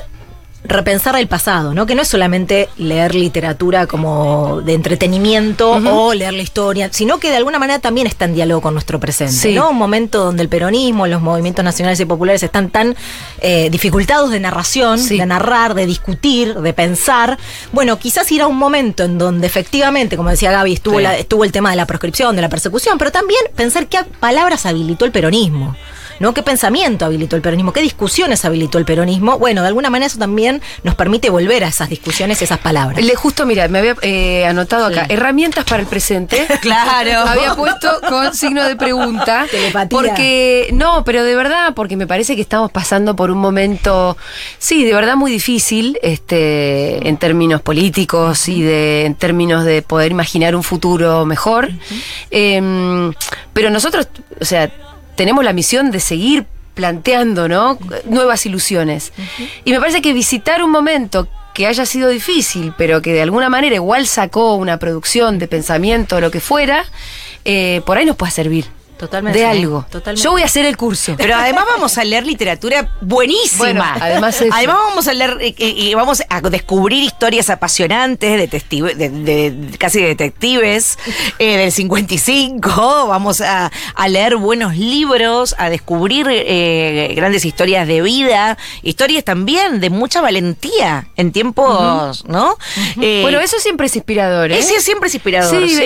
repensar 0.65 1.15
el 1.17 1.27
pasado, 1.27 1.73
¿no? 1.73 1.85
Que 1.85 1.93
no 1.93 2.01
es 2.03 2.07
solamente 2.07 2.69
leer 2.77 3.15
literatura 3.15 3.85
como 3.85 4.61
de 4.61 4.73
entretenimiento 4.73 5.71
o 5.71 6.13
leer 6.13 6.33
la 6.33 6.41
historia, 6.41 6.89
sino 6.91 7.19
que 7.19 7.29
de 7.31 7.37
alguna 7.37 7.59
manera 7.59 7.79
también 7.79 8.07
está 8.07 8.25
en 8.25 8.33
diálogo 8.35 8.61
con 8.61 8.73
nuestro 8.73 8.99
presente, 8.99 9.33
Sí. 9.33 9.53
¿no? 9.55 9.69
Un 9.69 9.77
momento 9.77 10.23
donde 10.23 10.41
el 10.41 10.49
peronismo, 10.49 11.05
los 11.07 11.21
movimientos 11.21 11.65
nacionales 11.65 11.99
y 11.99 12.05
populares 12.05 12.43
están 12.43 12.69
tan 12.69 12.95
eh, 13.41 13.69
dificultados 13.69 14.31
de 14.31 14.39
narración, 14.39 14.99
Sí. 14.99 15.17
de 15.17 15.25
narrar, 15.25 15.73
de 15.73 15.85
discutir, 15.85 16.53
de 16.55 16.73
pensar. 16.73 17.37
Bueno, 17.73 17.99
quizás 17.99 18.31
ir 18.31 18.41
a 18.41 18.47
un 18.47 18.57
momento 18.57 19.03
en 19.03 19.17
donde 19.17 19.47
efectivamente, 19.47 20.15
como 20.15 20.29
decía 20.29 20.51
Gaby, 20.51 20.73
estuvo, 20.73 20.97
Sí. 20.99 21.03
la- 21.03 21.17
estuvo 21.17 21.43
el 21.43 21.51
tema 21.51 21.71
de 21.71 21.75
la 21.75 21.85
proscripción, 21.85 22.35
de 22.37 22.41
la 22.41 22.49
persecución, 22.49 22.97
pero 22.97 23.11
también 23.11 23.41
pensar 23.55 23.87
qué 23.87 23.99
palabras 24.19 24.65
habilitó 24.65 25.03
el 25.03 25.11
peronismo. 25.11 25.75
¿No? 26.19 26.33
¿Qué 26.33 26.43
pensamiento 26.43 27.05
habilitó 27.05 27.35
el 27.35 27.41
peronismo? 27.41 27.73
¿Qué 27.73 27.81
discusiones 27.81 28.43
habilitó 28.45 28.77
el 28.77 28.85
peronismo? 28.85 29.37
Bueno, 29.39 29.61
de 29.61 29.67
alguna 29.67 29.89
manera 29.89 30.07
eso 30.07 30.19
también 30.19 30.61
nos 30.83 30.95
permite 30.95 31.29
volver 31.29 31.63
a 31.63 31.67
esas 31.67 31.89
discusiones 31.89 32.39
y 32.41 32.43
esas 32.45 32.59
palabras. 32.59 33.03
Le 33.03 33.15
justo, 33.15 33.45
mira, 33.45 33.67
me 33.67 33.79
había 33.79 33.95
eh, 34.01 34.45
anotado 34.45 34.85
acá, 34.85 35.05
Sí. 35.07 35.13
herramientas 35.13 35.65
para 35.65 35.81
el 35.81 35.87
presente. 35.87 36.47
Claro. 36.61 37.27
Había 37.27 37.55
puesto 37.55 37.89
con 38.07 38.33
signo 38.33 38.63
de 38.63 38.75
pregunta. 38.75 39.45
Telepatía. 39.51 39.89
Porque, 39.89 40.69
no, 40.73 41.03
pero 41.03 41.23
de 41.23 41.35
verdad, 41.35 41.73
porque 41.75 41.97
me 41.97 42.07
parece 42.07 42.35
que 42.35 42.41
estamos 42.41 42.71
pasando 42.71 43.15
por 43.15 43.31
un 43.31 43.37
momento, 43.39 44.15
sí, 44.59 44.83
de 44.85 44.93
verdad 44.93 45.15
muy 45.15 45.31
difícil, 45.31 45.99
este, 46.01 47.07
en 47.07 47.17
términos 47.17 47.61
políticos 47.61 48.47
y 48.47 48.61
de, 48.61 49.05
en 49.05 49.15
términos 49.15 49.65
de 49.65 49.81
poder 49.81 50.11
imaginar 50.11 50.55
un 50.55 50.63
futuro 50.63 51.25
mejor. 51.25 51.69
Em, 52.31 53.13
pero 53.53 53.69
nosotros, 53.69 54.07
o 54.39 54.45
sea, 54.45 54.71
tenemos 55.15 55.43
la 55.43 55.53
misión 55.53 55.91
de 55.91 55.99
seguir 55.99 56.45
planteando, 56.73 57.47
¿no? 57.47 57.77
Nuevas 58.05 58.45
ilusiones. 58.45 59.13
Y 59.63 59.71
me 59.71 59.79
parece 59.79 60.01
que 60.01 60.13
visitar 60.13 60.63
un 60.63 60.71
momento 60.71 61.27
que 61.53 61.67
haya 61.67 61.85
sido 61.85 62.09
difícil, 62.09 62.73
pero 62.77 63.01
que 63.01 63.13
de 63.13 63.21
alguna 63.21 63.49
manera 63.49 63.75
igual 63.75 64.07
sacó 64.07 64.55
una 64.55 64.79
producción 64.79 65.37
de 65.37 65.47
pensamiento 65.47 66.15
o 66.15 66.21
lo 66.21 66.31
que 66.31 66.39
fuera, 66.39 66.85
eh, 67.45 67.81
por 67.85 67.97
ahí 67.97 68.05
nos 68.05 68.15
puede 68.15 68.31
servir. 68.31 68.65
Totalmente. 68.97 69.37
De 69.39 69.45
algo. 69.45 69.85
Totalmente. 69.89 70.23
Yo 70.23 70.31
voy 70.31 70.41
a 70.41 70.45
hacer 70.45 70.65
el 70.65 70.77
curso. 70.77 71.15
Pero 71.17 71.35
además 71.35 71.65
vamos 71.69 71.97
a 71.97 72.03
leer 72.03 72.25
literatura 72.25 72.89
buenísima. 73.01 73.57
Bueno, 73.57 73.83
además 73.99 74.39
eso. 74.41 74.53
Además 74.53 74.77
vamos 74.87 75.07
a 75.07 75.13
leer 75.13 75.37
eh, 75.41 75.55
eh, 75.57 75.73
y 75.75 75.93
vamos 75.93 76.23
a 76.29 76.41
descubrir 76.41 77.03
historias 77.03 77.49
apasionantes, 77.49 78.37
detective- 78.39 78.95
de, 78.95 79.09
de- 79.09 79.77
casi 79.77 80.01
detectives 80.01 80.97
eh, 81.39 81.57
del 81.57 81.71
55. 81.71 83.07
Vamos 83.07 83.41
a, 83.41 83.71
a 83.95 84.07
leer 84.07 84.37
buenos 84.37 84.77
libros, 84.77 85.55
a 85.57 85.69
descubrir 85.69 86.27
eh, 86.29 87.11
grandes 87.15 87.45
historias 87.45 87.87
de 87.87 88.01
vida, 88.01 88.57
historias 88.83 89.23
también 89.23 89.79
de 89.79 89.89
mucha 89.89 90.21
valentía 90.21 91.07
en 91.17 91.31
tiempos, 91.31 92.23
¿no? 92.27 92.57
Eh, 93.01 93.19
bueno, 93.21 93.39
eso 93.39 93.59
siempre 93.59 93.87
es 93.87 93.95
inspirador, 93.95 94.51
¿eh? 94.51 94.59
ese 94.59 94.79
siempre 94.81 95.09
es 95.09 95.15
inspirador. 95.15 95.67
Sí, 95.67 95.75
sí. 95.75 95.83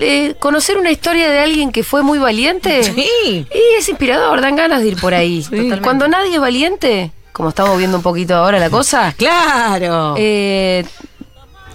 el- 0.00 0.36
conocer 0.38 0.78
una 0.78 0.90
historia 0.90 1.30
de 1.30 1.38
alguien 1.40 1.72
que 1.72 1.82
fue 1.82 2.02
muy 2.02 2.18
valiente. 2.18 2.45
Sí. 2.82 3.46
Y 3.52 3.78
es 3.78 3.88
inspirador, 3.88 4.40
dan 4.40 4.56
ganas 4.56 4.80
de 4.82 4.88
ir 4.88 4.96
por 5.00 5.14
ahí. 5.14 5.44
Cuando 5.82 6.08
nadie 6.08 6.34
es 6.34 6.40
valiente, 6.40 7.12
como 7.32 7.50
estamos 7.50 7.76
viendo 7.78 7.96
un 7.98 8.02
poquito 8.02 8.34
ahora 8.36 8.58
la 8.58 8.70
cosa, 8.70 9.14
Claro. 9.16 10.14
eh, 10.16 10.84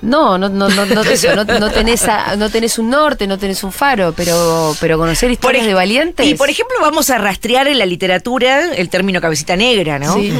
no, 0.01 0.37
no, 0.39 0.49
no, 0.49 0.67
no, 0.67 0.85
no, 0.87 1.01
eso, 1.03 1.35
no, 1.35 1.43
no 1.43 1.69
tenés 1.69 2.07
a- 2.07 2.35
no 2.35 2.49
tenés 2.49 2.79
un 2.79 2.89
norte, 2.89 3.27
no 3.27 3.37
tenés 3.37 3.63
un 3.63 3.71
faro, 3.71 4.13
pero, 4.17 4.75
pero 4.79 4.97
conocer 4.97 5.29
historias 5.29 5.65
de 5.67 5.75
valientes. 5.75 6.25
Y 6.25 6.33
por 6.33 6.49
ejemplo, 6.49 6.75
vamos 6.81 7.11
a 7.11 7.19
rastrear 7.19 7.67
en 7.67 7.77
la 7.77 7.85
literatura 7.85 8.73
el 8.73 8.89
término 8.89 9.21
cabecita 9.21 9.55
negra, 9.55 9.99
¿no? 9.99 10.15
Sí. 10.15 10.33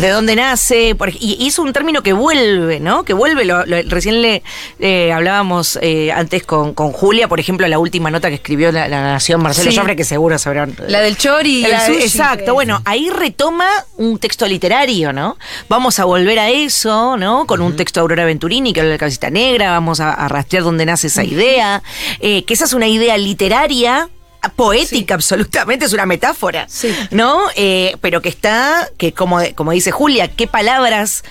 De 0.00 0.08
dónde 0.08 0.36
nace, 0.36 0.94
por 0.94 1.10
y 1.10 1.36
y 1.38 1.48
es 1.48 1.58
un 1.58 1.72
término 1.72 2.02
que 2.02 2.12
vuelve, 2.12 2.80
¿no? 2.80 3.04
Que 3.04 3.12
vuelve, 3.12 3.44
lo- 3.44 3.64
lo- 3.66 3.82
recién 3.86 4.22
le 4.22 4.42
eh, 4.78 5.12
hablábamos 5.12 5.78
eh, 5.82 6.10
antes 6.12 6.44
con, 6.44 6.72
con 6.74 6.92
Julia, 6.92 7.28
por 7.28 7.38
ejemplo, 7.40 7.66
la 7.68 7.78
última 7.78 8.10
nota 8.10 8.28
que 8.28 8.36
escribió 8.36 8.72
La, 8.72 8.88
La 8.88 9.02
Nación 9.02 9.42
Marcelo 9.42 9.70
Sí. 9.70 9.76
Joffre, 9.76 9.94
que 9.96 10.04
seguro 10.04 10.38
sabrán. 10.38 10.74
La 10.88 11.00
del 11.00 11.16
chori 11.16 11.64
el 11.64 11.78
sushi. 11.80 12.02
Exacto, 12.04 12.54
bueno, 12.54 12.80
ahí 12.84 13.10
retoma 13.10 13.68
un 13.96 14.18
texto 14.18 14.46
literario, 14.46 15.12
¿no? 15.12 15.36
Vamos 15.68 15.98
a 15.98 16.04
volver 16.04 16.38
a 16.38 16.48
eso, 16.50 17.16
¿no? 17.16 17.46
Con 17.46 17.60
un 17.60 17.76
texto 17.76 18.00
de 18.00 18.02
Aurora 18.02 18.24
Venturini 18.24 18.72
que 18.72 18.80
habla 18.80 18.90
de 18.90 18.94
la 18.96 18.98
cabecita 19.00 19.30
negra, 19.30 19.70
vamos 19.72 20.00
a, 20.00 20.12
a 20.14 20.28
rastrear 20.28 20.64
dónde 20.64 20.86
nace 20.86 21.08
esa 21.08 21.24
idea, 21.24 21.82
eh, 22.20 22.44
que 22.44 22.54
esa 22.54 22.64
es 22.64 22.72
una 22.72 22.88
idea 22.88 23.16
literaria. 23.18 24.08
Poética, 24.50 25.14
absolutamente, 25.14 25.84
es 25.86 25.92
una 25.92 26.06
metáfora, 26.06 26.66
Sí. 26.68 26.92
¿no? 27.10 27.40
Eh, 27.56 27.96
pero 28.00 28.20
que 28.22 28.28
está, 28.28 28.88
que 28.98 29.12
como, 29.12 29.38
como 29.54 29.70
dice 29.72 29.90
Julia, 29.92 30.28
qué 30.28 30.46
palabras, 30.46 31.22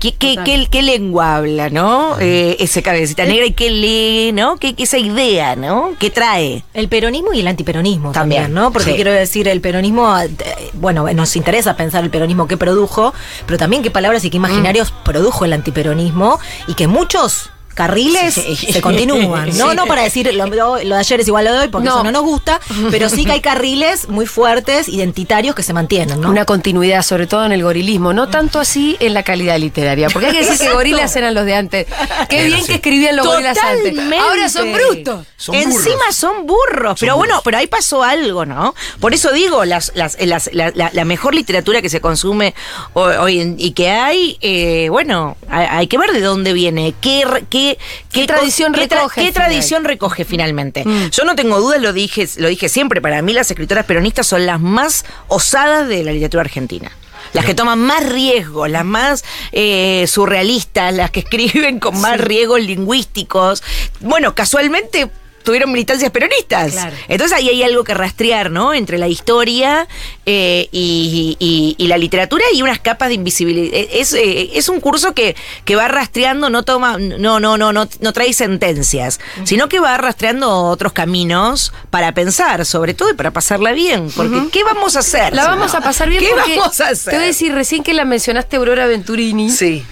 qué, 0.00 0.14
qué, 0.14 0.36
qué- 0.44 0.68
qué 0.70 0.82
lengua 0.82 1.36
habla, 1.36 1.68
¿no? 1.70 2.16
Eh, 2.20 2.56
ese 2.60 2.82
cabecita 2.82 3.24
negra 3.24 3.46
y 3.46 3.52
qué 3.52 3.70
lee, 3.70 4.32
¿no? 4.32 4.56
¿Qué, 4.56 4.74
qué 4.74 4.84
esa 4.84 4.98
idea, 4.98 5.56
¿no? 5.56 5.94
¿Qué 5.98 6.10
trae? 6.10 6.64
El 6.74 6.88
peronismo 6.88 7.32
y 7.32 7.40
el 7.40 7.46
antiperonismo 7.48 8.12
también, 8.12 8.42
También, 8.44 8.62
¿no? 8.62 8.72
Porque 8.72 8.90
sí. 8.90 8.94
quiero 8.96 9.12
decir, 9.12 9.48
el 9.48 9.60
peronismo, 9.60 10.16
eh, 10.20 10.30
bueno, 10.74 11.10
nos 11.12 11.34
interesa 11.36 11.76
pensar 11.76 12.04
el 12.04 12.10
peronismo 12.10 12.46
que 12.46 12.56
produjo, 12.56 13.14
pero 13.46 13.58
también 13.58 13.82
qué 13.82 13.90
palabras 13.90 14.24
y 14.24 14.30
qué 14.30 14.36
imaginarios 14.36 14.92
produjo 15.04 15.44
el 15.44 15.52
antiperonismo 15.52 16.38
y 16.68 16.74
que 16.74 16.86
muchos 16.86 17.50
carriles 17.74 18.34
se 18.34 18.80
continúan. 18.80 19.50
No, 19.64 19.74
no 19.74 19.86
para 19.86 20.02
decir 20.02 20.32
lo, 20.34 20.46
lo 20.46 20.76
de 20.76 20.94
ayer 20.96 21.20
es 21.20 21.28
igual 21.28 21.46
a 21.46 21.50
lo 21.50 21.56
de 21.56 21.62
hoy, 21.64 21.68
porque 21.68 21.88
No. 21.88 21.94
eso 21.96 22.04
no 22.04 22.10
nos 22.12 22.22
gusta, 22.22 22.60
pero 22.90 23.08
sí 23.08 23.24
que 23.24 23.32
hay 23.32 23.40
carriles 23.52 24.08
muy 24.08 24.26
fuertes, 24.26 24.88
identitarios 24.88 25.54
que 25.54 25.62
se 25.62 25.72
mantienen, 25.72 26.20
¿no? 26.20 26.28
Una 26.30 26.44
continuidad, 26.44 27.02
sobre 27.02 27.26
todo 27.26 27.44
en 27.44 27.52
el 27.52 27.62
gorilismo, 27.62 28.12
no 28.12 28.28
tanto 28.28 28.58
así 28.60 28.96
en 29.00 29.14
la 29.14 29.22
calidad 29.22 29.58
literaria. 29.58 30.08
Porque 30.10 30.26
hay 30.28 30.32
que 30.32 30.44
decir 30.44 30.66
que 30.66 30.72
gorilas 30.72 31.14
eran 31.16 31.34
los 31.34 31.44
de 31.44 31.54
antes. 31.54 31.86
Qué 32.28 32.44
bien 32.44 32.60
sí. 32.60 32.66
que 32.66 32.74
escribían 32.74 33.16
los 33.16 33.26
gorilas 33.26 33.58
antes. 33.58 33.94
Ahora 34.20 34.48
son 34.48 34.72
brutos. 34.72 35.26
Son 35.36 35.54
Encima 35.54 35.94
burros. 35.96 36.16
son 36.16 36.46
burros. 36.46 37.00
pero 37.00 37.16
bueno, 37.16 37.40
pero 37.44 37.58
ahí 37.58 37.66
pasó 37.66 38.02
algo, 38.02 38.44
¿no? 38.46 38.74
Por 39.00 39.14
eso 39.14 39.32
digo, 39.32 39.64
las, 39.64 39.92
las, 39.94 40.16
las- 40.20 40.50
la, 40.52 40.70
la- 40.74 40.90
la 40.92 41.04
mejor 41.04 41.34
literatura 41.34 41.82
que 41.82 41.88
se 41.88 42.00
consume 42.00 42.54
hoy, 42.94 43.14
hoy 43.16 43.40
en- 43.40 43.56
y 43.58 43.72
que 43.72 43.90
hay, 43.90 44.38
eh, 44.40 44.88
bueno, 44.90 45.36
hay, 45.48 45.66
hay 45.70 45.86
que 45.86 45.98
ver 45.98 46.12
de 46.12 46.20
dónde 46.20 46.52
viene, 46.52 46.94
qué, 47.00 47.24
qué, 47.72 47.78
¿Qué 48.20 48.26
tradición 48.26 48.72
qué 48.72 48.88
tra- 48.88 48.96
recoge 48.96 49.22
qué 49.22 49.32
tradición 49.32 49.84
recoge 49.84 50.24
finalmente. 50.24 50.84
Mm. 50.84 51.10
Yo 51.10 51.24
no 51.24 51.34
tengo 51.34 51.60
dudas, 51.60 51.80
lo 51.80 51.92
dije, 51.92 52.28
lo 52.36 52.48
dije 52.48 52.68
siempre, 52.68 53.00
para 53.00 53.22
mí 53.22 53.32
las 53.32 53.50
escritoras 53.50 53.84
peronistas 53.86 54.26
son 54.26 54.46
las 54.46 54.60
más 54.60 55.04
osadas 55.28 55.88
de 55.88 56.04
la 56.04 56.12
literatura 56.12 56.42
argentina. 56.42 56.90
Las 57.32 57.44
que 57.46 57.54
toman 57.54 57.80
más 57.80 58.08
riesgos, 58.08 58.70
las 58.70 58.84
más 58.84 59.24
eh, 59.50 60.04
surrealistas, 60.06 60.94
las 60.94 61.10
que 61.10 61.20
escriben 61.26 61.80
con 61.80 62.00
más 62.00 62.20
riesgos 62.20 62.60
lingüísticos. 62.60 63.62
Bueno, 64.00 64.34
casualmente 64.34 65.10
tuvieron 65.44 65.70
militancias 65.70 66.10
peronistas. 66.10 66.72
Claro. 66.72 66.96
Entonces 67.06 67.36
ahí 67.36 67.48
hay 67.48 67.62
algo 67.62 67.84
que 67.84 67.94
rastrear, 67.94 68.50
¿no? 68.50 68.74
Entre 68.74 68.98
la 68.98 69.06
historia 69.08 69.86
eh, 70.26 70.68
y, 70.72 71.36
y- 71.38 71.74
y 71.78 71.86
la 71.86 71.98
literatura 71.98 72.44
y 72.52 72.62
unas 72.62 72.78
capas 72.80 73.08
de 73.08 73.14
invisibilidad. 73.14 73.78
Es, 73.92 74.12
eh, 74.14 74.50
es 74.54 74.68
un 74.68 74.80
curso 74.80 75.12
que, 75.14 75.36
que 75.64 75.76
va 75.76 75.86
rastreando, 75.86 76.50
no 76.50 76.62
toma, 76.62 76.96
no, 76.98 77.38
no, 77.40 77.56
no, 77.58 77.72
no, 77.72 77.88
no 78.00 78.12
trae 78.12 78.32
sentencias, 78.32 79.20
sino 79.44 79.68
que 79.68 79.78
va 79.80 79.96
rastreando 79.98 80.50
otros 80.64 80.92
caminos 80.92 81.72
para 81.90 82.12
pensar, 82.12 82.64
sobre 82.66 82.94
todo 82.94 83.10
y 83.10 83.14
para 83.14 83.30
pasarla 83.30 83.72
bien. 83.72 84.10
Porque 84.16 84.48
¿qué 84.50 84.64
vamos 84.64 84.96
a 84.96 85.00
hacer? 85.00 85.34
La 85.34 85.44
vamos 85.46 85.74
a 85.74 85.80
pasar 85.82 86.08
bien 86.08 86.22
¿Qué 86.22 86.30
porque 86.34 86.56
vamos 86.58 86.80
a 86.80 86.88
hacer? 86.88 87.10
te 87.12 87.16
voy 87.16 87.24
a 87.24 87.28
decir 87.28 87.52
recién 87.52 87.82
que 87.82 87.92
la 87.92 88.04
mencionaste 88.04 88.56
Aurora 88.56 88.86
Venturini. 88.86 89.50
Sí. 89.50 89.84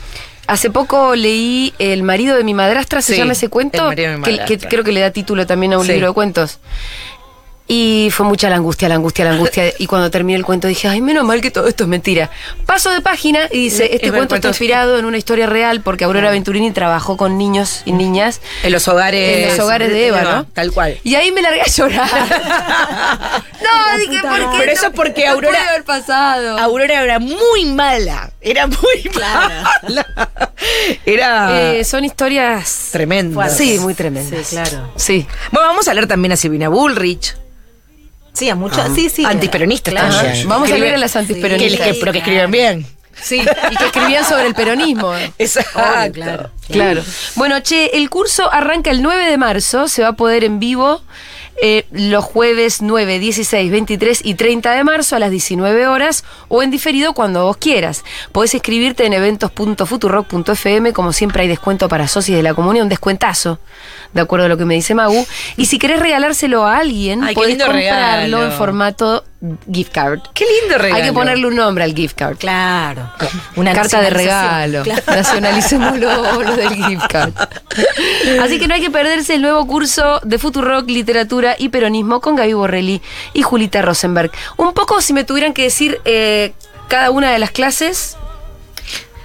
Hace 0.47 0.71
poco 0.71 1.15
leí 1.15 1.73
El 1.79 2.03
marido 2.03 2.37
de 2.37 2.45
mi 2.45 2.53
madrastra, 2.55 3.01
se 3.01 3.13
Sí, 3.13 3.19
llama 3.19 3.33
ese 3.33 3.49
cuento, 3.49 3.79
El 3.79 3.89
marido 3.89 4.11
de 4.13 4.17
mi 4.19 4.25
que, 4.25 4.45
que 4.59 4.59
creo 4.69 4.85
que 4.85 4.93
le 4.93 5.01
da 5.01 5.11
título 5.11 5.47
también 5.47 5.73
a 5.73 5.79
un 5.79 5.87
Sí. 5.87 5.93
libro 5.93 6.09
de 6.09 6.13
cuentos. 6.15 6.59
Y 7.75 8.11
fue 8.11 8.27
mucha 8.27 8.51
la 8.51 8.57
angustia, 8.57 8.87
la 8.89 8.97
angustia, 8.97 9.25
la 9.25 9.31
angustia. 9.35 9.73
y 9.79 9.87
cuando 9.87 10.11
terminé 10.11 10.37
el 10.37 10.45
cuento 10.45 10.69
dije, 10.69 10.89
ay, 10.89 11.01
menos 11.01 11.25
mal 11.25 11.41
que 11.41 11.51
todo 11.51 11.67
esto 11.69 11.85
es 11.85 11.89
mentira. 11.89 12.29
Paso 12.67 12.91
de 12.91 13.01
página 13.01 13.49
y 13.51 13.65
dice, 13.65 13.87
Es 13.87 13.93
este 13.95 14.13
cuento 14.13 14.35
está 14.35 14.49
inspirado 14.49 14.99
en 14.99 15.07
una 15.07 15.17
historia 15.17 15.47
real 15.47 15.81
porque 15.81 16.05
Aurora 16.05 16.31
Venturini 16.31 16.71
trabajó 16.73 17.17
con 17.17 17.39
niños 17.39 17.81
y 17.87 17.93
niñas 17.93 18.41
En 18.63 18.73
los 18.73 18.89
hogares. 18.89 19.39
en 19.45 19.49
los 19.57 19.59
hogares 19.65 19.89
de 19.89 20.09
Eva, 20.09 20.21
¿no? 20.23 20.45
Tal 20.53 20.71
cual. 20.73 20.99
Y 21.03 21.15
ahí 21.15 21.33
me 21.33 21.41
largué 21.41 21.63
a 21.63 21.67
llorar. 21.67 22.11
no, 23.63 23.99
dije, 23.99 24.21
¿por 24.23 24.39
qué? 24.39 24.57
Pero 24.59 24.73
eso 24.73 24.87
No- 24.89 24.93
porque 24.93 25.25
no 25.27 25.33
Aurora- 25.33 25.69
haber 25.71 25.85
pasado. 25.85 26.59
Aurora 26.59 27.03
era 27.03 27.19
muy 27.19 27.65
mala. 27.65 28.31
Era 28.43 28.67
muy 28.67 29.11
mala. 29.19 29.71
Era 31.07 31.73
Eh, 31.77 31.85
son 31.85 32.05
historias 32.05 32.89
tremenda. 32.93 33.49
Sí, 33.49 33.79
muy 33.79 33.95
tremendas. 33.95 34.47
Sí, 34.47 34.55
claro. 34.57 34.93
Sí. 34.97 35.27
Bueno, 35.51 35.69
vamos 35.69 35.89
a 35.89 35.95
leer 35.95 36.07
también 36.07 36.33
a 36.33 36.37
Silvina 36.37 36.69
Bullrich. 36.69 37.35
Sí, 38.33 38.49
a 38.49 38.55
muchos. 38.55 38.81
sí, 38.95 39.11
sí. 39.11 39.25
Antiperonistas 39.25 39.93
Claro. 39.93 40.15
también. 40.15 40.49
Vamos 40.49 40.71
a 40.73 40.79
leer 40.79 40.95
a 40.95 40.99
las 40.99 41.13
Que, 41.13 41.19
antiperonistas. 41.19 41.87
que- 41.89 41.95
pero 41.95 42.13
que 42.13 42.19
escriben 42.19 42.51
bien. 42.51 42.87
Sí, 43.21 43.41
y 43.71 43.77
que 43.77 43.85
escribían 43.85 44.25
sobre 44.25 44.47
el 44.47 44.55
peronismo. 44.55 45.13
Exacto. 45.39 45.81
claro. 46.13 46.51
Claro. 46.69 47.03
Bueno, 47.37 47.61
che, 47.61 47.97
el 47.99 48.09
curso 48.09 48.51
arranca 48.51 48.91
el 48.91 49.03
9 49.03 49.27
de 49.31 49.37
marzo, 49.37 49.87
se 49.87 50.03
va 50.03 50.09
a 50.09 50.13
poder 50.15 50.45
en 50.45 50.59
vivo 50.59 51.03
eh, 51.61 51.85
los 51.93 52.25
jueves 52.25 52.81
9, 52.81 53.19
16, 53.19 53.71
23 53.71 54.21
y 54.25 54.35
30 54.35 54.73
de 54.73 54.83
marzo 54.83 55.15
a 55.15 55.19
las 55.19 55.31
19 55.31 55.87
horas 55.87 56.25
o 56.49 56.63
en 56.63 56.71
diferido 56.71 57.13
cuando 57.13 57.45
vos 57.45 57.59
quieras. 57.59 58.03
Podés 58.33 58.55
inscribirte 58.55 59.05
en 59.05 59.13
eventos.futurock.fm, 59.13 60.93
como 60.95 61.13
siempre 61.13 61.43
hay 61.43 61.49
descuento 61.49 61.89
para 61.89 62.09
socios 62.09 62.37
de 62.39 62.43
la 62.43 62.55
comunidad, 62.55 62.85
un 62.85 62.89
descuentazo, 62.89 63.59
de 64.13 64.21
acuerdo 64.21 64.47
a 64.47 64.49
lo 64.49 64.57
que 64.57 64.65
me 64.65 64.75
dice 64.75 64.95
Magu. 64.95 65.27
Y 65.57 65.67
si 65.67 65.79
querés 65.79 66.01
regalárselo 66.01 66.67
a 66.67 66.79
alguien, 66.79 67.23
Ay, 67.25 67.35
podés 67.35 67.57
comprarlo 67.57 67.79
regalo. 67.79 68.45
en 68.45 68.53
formato 68.53 69.25
gift 69.73 69.93
card. 69.93 70.21
Qué 70.35 70.45
lindo 70.61 70.79
regalo. 70.79 70.97
Hay 71.03 71.09
que 71.09 71.13
ponerle 71.13 71.47
un 71.47 71.57
nombre 71.57 71.85
al 71.85 71.95
gift 71.95 72.17
card. 72.17 72.37
Claro. 72.37 73.11
Una 73.57 73.73
carta 73.73 74.01
de 74.01 74.11
regalo. 74.11 74.83
Claro. 74.83 75.03
Nacionalicémoslo 75.07 76.43
lo 76.43 76.57
del 76.57 76.75
gift 76.75 77.07
card. 77.09 77.33
Así 78.43 78.59
que 78.59 78.69
no 78.69 78.75
hay 78.75 78.81
que 78.81 78.91
perderse 78.91 79.35
el 79.35 79.43
nuevo 79.43 79.67
curso 79.67 80.21
de 80.23 80.39
Futurock, 80.39 80.89
Literatura 80.89 81.57
y 81.59 81.71
Peronismo 81.71 82.21
con 82.21 82.37
Gaby 82.37 82.53
Borrelli 82.53 83.03
y 83.33 83.43
Julita 83.43 83.83
Rosenberg. 83.83 84.31
Un 84.57 84.73
poco, 84.75 85.01
si 85.01 85.13
me 85.13 85.25
tuvieran 85.25 85.55
que 85.55 85.63
decir 85.63 86.01
eh, 86.05 86.53
cada 86.89 87.11
una 87.11 87.31
de 87.33 87.39
las 87.39 87.51
clases. 87.51 88.17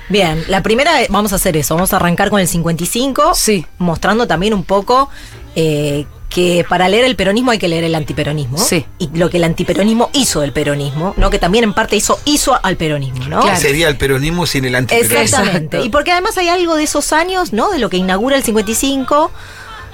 Bien, 0.10 0.44
la 0.48 0.64
primera, 0.64 1.02
eh, 1.02 1.08
vamos 1.10 1.34
a 1.34 1.36
hacer 1.36 1.58
eso. 1.58 1.76
Vamos 1.76 1.94
a 1.94 1.98
arrancar 1.98 2.30
con 2.30 2.40
el 2.40 2.48
55. 2.48 3.34
Sí. 3.36 3.66
Mostrando 3.78 4.28
también 4.28 4.54
un 4.54 4.64
poco 4.64 5.10
eh, 5.56 6.06
que 6.30 6.66
para 6.68 6.88
leer 6.90 7.06
el 7.06 7.16
peronismo 7.16 7.52
hay 7.52 7.58
que 7.58 7.68
leer 7.68 7.84
el 7.84 7.96
antiperonismo. 7.96 8.58
Sí. 8.58 8.86
Y 9.00 9.10
lo 9.18 9.30
que 9.30 9.38
el 9.38 9.44
antiperonismo 9.44 10.10
hizo 10.14 10.42
del 10.42 10.54
peronismo, 10.54 11.14
¿no? 11.18 11.30
Que 11.30 11.40
también 11.40 11.64
en 11.64 11.74
parte 11.74 11.96
hizo, 11.96 12.20
hizo 12.26 12.58
al 12.62 12.78
peronismo, 12.78 13.26
¿no? 13.28 13.42
Claro. 13.42 13.60
Sería 13.60 13.88
el 13.88 13.98
peronismo 13.98 14.46
sin 14.46 14.66
el 14.66 14.76
antiperonismo. 14.76 15.20
Exactamente. 15.20 15.78
Exacto. 15.78 15.86
Y 15.86 15.90
porque 15.90 16.12
además 16.12 16.38
hay 16.38 16.50
algo 16.50 16.76
de 16.76 16.84
esos 16.84 17.14
años, 17.14 17.54
¿no? 17.54 17.70
De 17.72 17.80
lo 17.80 17.90
que 17.90 17.98
inaugura 17.98 18.36
el 18.36 18.44
55, 18.44 19.32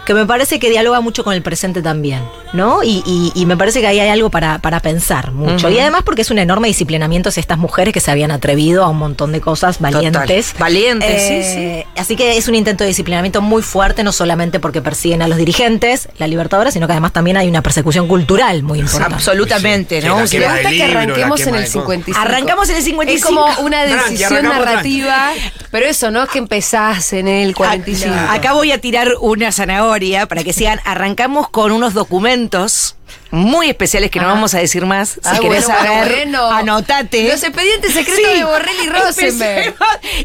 que 0.06 0.14
me 0.14 0.26
parece 0.26 0.60
que 0.60 0.70
dialoga 0.70 1.00
mucho 1.02 1.24
con 1.24 1.34
el 1.34 1.42
presente 1.42 1.82
también, 1.82 2.20
¿no? 2.52 2.84
Y, 2.84 3.02
y- 3.06 3.32
y 3.36 3.46
me 3.46 3.56
parece 3.56 3.80
que 3.80 3.88
ahí 3.88 4.00
hay 4.00 4.10
algo 4.10 4.30
para, 4.30 4.60
para 4.60 4.80
pensar 4.82 5.32
mucho. 5.32 5.70
Y 5.70 5.80
además 5.80 6.02
porque 6.04 6.22
es 6.24 6.32
un 6.32 6.40
enorme 6.40 6.68
disciplinamiento 6.68 7.30
hacia 7.30 7.40
estas 7.42 7.58
mujeres 7.58 7.94
que 7.94 8.00
se 8.02 8.12
habían 8.12 8.32
atrevido 8.32 8.84
a 8.84 8.90
un 8.90 8.98
montón 8.98 9.32
de 9.32 9.40
cosas 9.40 9.80
valientes. 9.80 10.54
Valientes, 10.60 11.22
sí, 11.22 11.60
Eh, 11.60 11.88
Así 11.98 12.16
que 12.18 12.38
es 12.38 12.48
un 12.50 12.56
intento 12.56 12.84
de 12.84 12.90
disciplinamiento 12.90 13.42
muy 13.42 13.62
fuerte, 13.62 14.04
no 14.04 14.12
solamente 14.12 14.60
porque 14.60 14.82
persiguen 14.82 15.22
a 15.22 15.28
los 15.30 15.38
dirigentes, 15.38 16.10
la 16.18 16.28
libertadora, 16.28 16.70
sino 16.72 16.86
que 16.88 16.94
además 16.94 17.14
también 17.14 17.38
hay 17.38 17.48
una 17.48 17.62
persecución 17.62 18.08
cultural 18.08 18.62
muy 18.64 18.80
importante. 18.80 19.16
Absolutamente, 19.16 20.02
Sí, 20.02 20.08
¿no? 20.08 20.16
Me 20.16 20.22
gusta 20.24 20.70
que 20.70 20.76
libro, 20.86 21.00
arranquemos 21.00 21.40
en 21.42 21.48
el 21.56 21.62
de 21.64 21.68
cosas. 21.68 21.72
55. 21.72 22.20
Arrancamos 22.20 22.70
en 22.70 22.76
el 22.76 22.84
55. 22.84 23.30
Es 23.30 23.36
como 23.56 23.66
una 23.66 23.84
decisión 23.86 24.44
narrativa, 24.44 25.32
pero 25.72 25.86
eso, 25.86 26.12
¿no? 26.12 26.24
Es 26.24 26.30
que 26.30 26.40
empezás 26.40 27.14
en 27.14 27.28
el 27.30 27.56
45. 27.56 28.14
Acá 28.30 28.54
voy 28.54 28.72
a 28.74 28.80
tirar 28.82 29.10
una 29.22 29.52
zanahoria 29.52 29.93
para 30.28 30.44
que 30.44 30.54
sigan. 30.54 30.80
Arrancamos 30.86 31.50
con 31.50 31.72
unos 31.72 31.94
documentos 31.94 32.96
muy 33.30 33.70
especiales 33.70 34.10
que 34.10 34.20
no 34.20 34.26
vamos 34.28 34.54
a 34.56 34.60
decir 34.60 34.86
más. 34.88 35.10
Si 35.10 35.20
Ah, 35.24 35.38
querés 35.40 35.66
bueno, 35.66 35.80
saber, 35.84 36.16
bueno. 36.16 36.50
anotate. 36.52 37.28
Los 37.30 37.44
expedientes 37.44 37.94
secretos 37.94 38.34
de 38.34 38.44
Borrell 38.44 38.76
y 38.84 38.90
Rosenberg. 38.90 39.76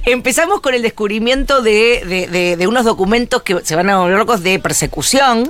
Empezamos 0.07 0.61
con 0.63 0.73
el 0.75 0.81
descubrimiento 0.83 1.61
de, 1.61 2.03
de- 2.07 2.27
de- 2.29 2.57
de 2.57 2.67
unos 2.67 2.85
documentos 2.87 3.43
que 3.43 3.61
se 3.63 3.77
van 3.77 3.91
a 3.91 3.99
volver 3.99 4.17
locos 4.19 4.43
de 4.43 4.59
persecución 4.59 5.49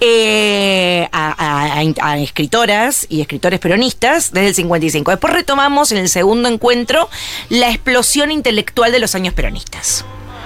eh, 0.00 1.08
a, 1.12 1.32
a- 1.32 1.80
a- 1.80 2.10
a 2.12 2.18
escritoras 2.18 3.06
y 3.08 3.20
escritores 3.22 3.60
peronistas 3.60 4.32
desde 4.32 4.48
el 4.48 4.54
55. 4.54 5.10
Después 5.10 5.32
retomamos 5.32 5.90
en 5.92 5.98
el 5.98 6.08
segundo 6.10 6.48
encuentro 6.48 7.08
la 7.48 7.70
explosión 7.70 8.30
intelectual 8.30 8.92
de 8.92 8.98
los 8.98 9.14
años 9.14 9.32
peronistas. 9.34 10.04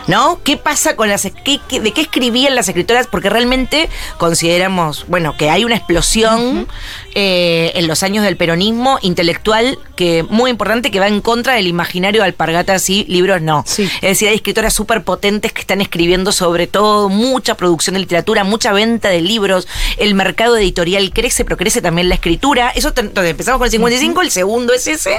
¿No? 0.08 0.40
¿Qué 0.42 0.56
pasa 0.56 0.96
con 0.96 1.08
las... 1.08 1.22
qué- 1.44 1.60
qué- 1.68 1.80
¿De 1.80 1.92
qué 1.92 2.00
escribían 2.02 2.54
las 2.54 2.68
escritoras? 2.68 3.06
Porque 3.06 3.30
realmente 3.30 3.88
consideramos, 4.18 5.04
bueno, 5.08 5.36
que 5.36 5.50
hay 5.50 5.64
una 5.64 5.76
explosión 5.76 6.66
eh, 7.14 7.72
en 7.74 7.86
los 7.86 8.02
años 8.02 8.24
del 8.24 8.36
peronismo 8.36 8.98
intelectual 9.02 9.78
que 9.96 10.24
muy 10.28 10.50
importante 10.50 10.90
que 10.90 10.98
va 11.00 11.08
en 11.08 11.20
contra 11.20 11.54
del 11.54 11.66
imaginario 11.66 12.22
de 12.22 12.26
alpargatas 12.28 12.88
y 12.90 13.04
libros 13.04 13.42
no. 13.42 13.64
Sí. 13.66 13.84
Es 13.96 14.00
decir, 14.10 14.28
hay 14.28 14.36
escritoras 14.36 14.72
súper 14.74 15.04
potentes 15.04 15.52
que 15.52 15.60
están 15.60 15.80
escribiendo 15.80 16.32
sobre 16.32 16.66
todo 16.66 17.08
mucha 17.08 17.54
producción 17.56 17.94
de 17.94 18.00
literatura, 18.00 18.44
mucha 18.44 18.72
venta 18.72 19.08
de 19.08 19.20
libros, 19.20 19.68
el 19.98 20.14
mercado 20.14 20.56
editorial 20.56 21.12
crece, 21.12 21.44
pero 21.44 21.56
crece 21.56 21.82
también 21.82 22.08
la 22.08 22.14
escritura. 22.14 22.70
Eso 22.74 22.92
entonces, 22.96 23.30
empezamos 23.30 23.58
con 23.58 23.66
el 23.66 23.70
55, 23.72 24.22
el 24.22 24.30
segundo 24.30 24.72
es 24.72 24.86
ese, 24.86 25.16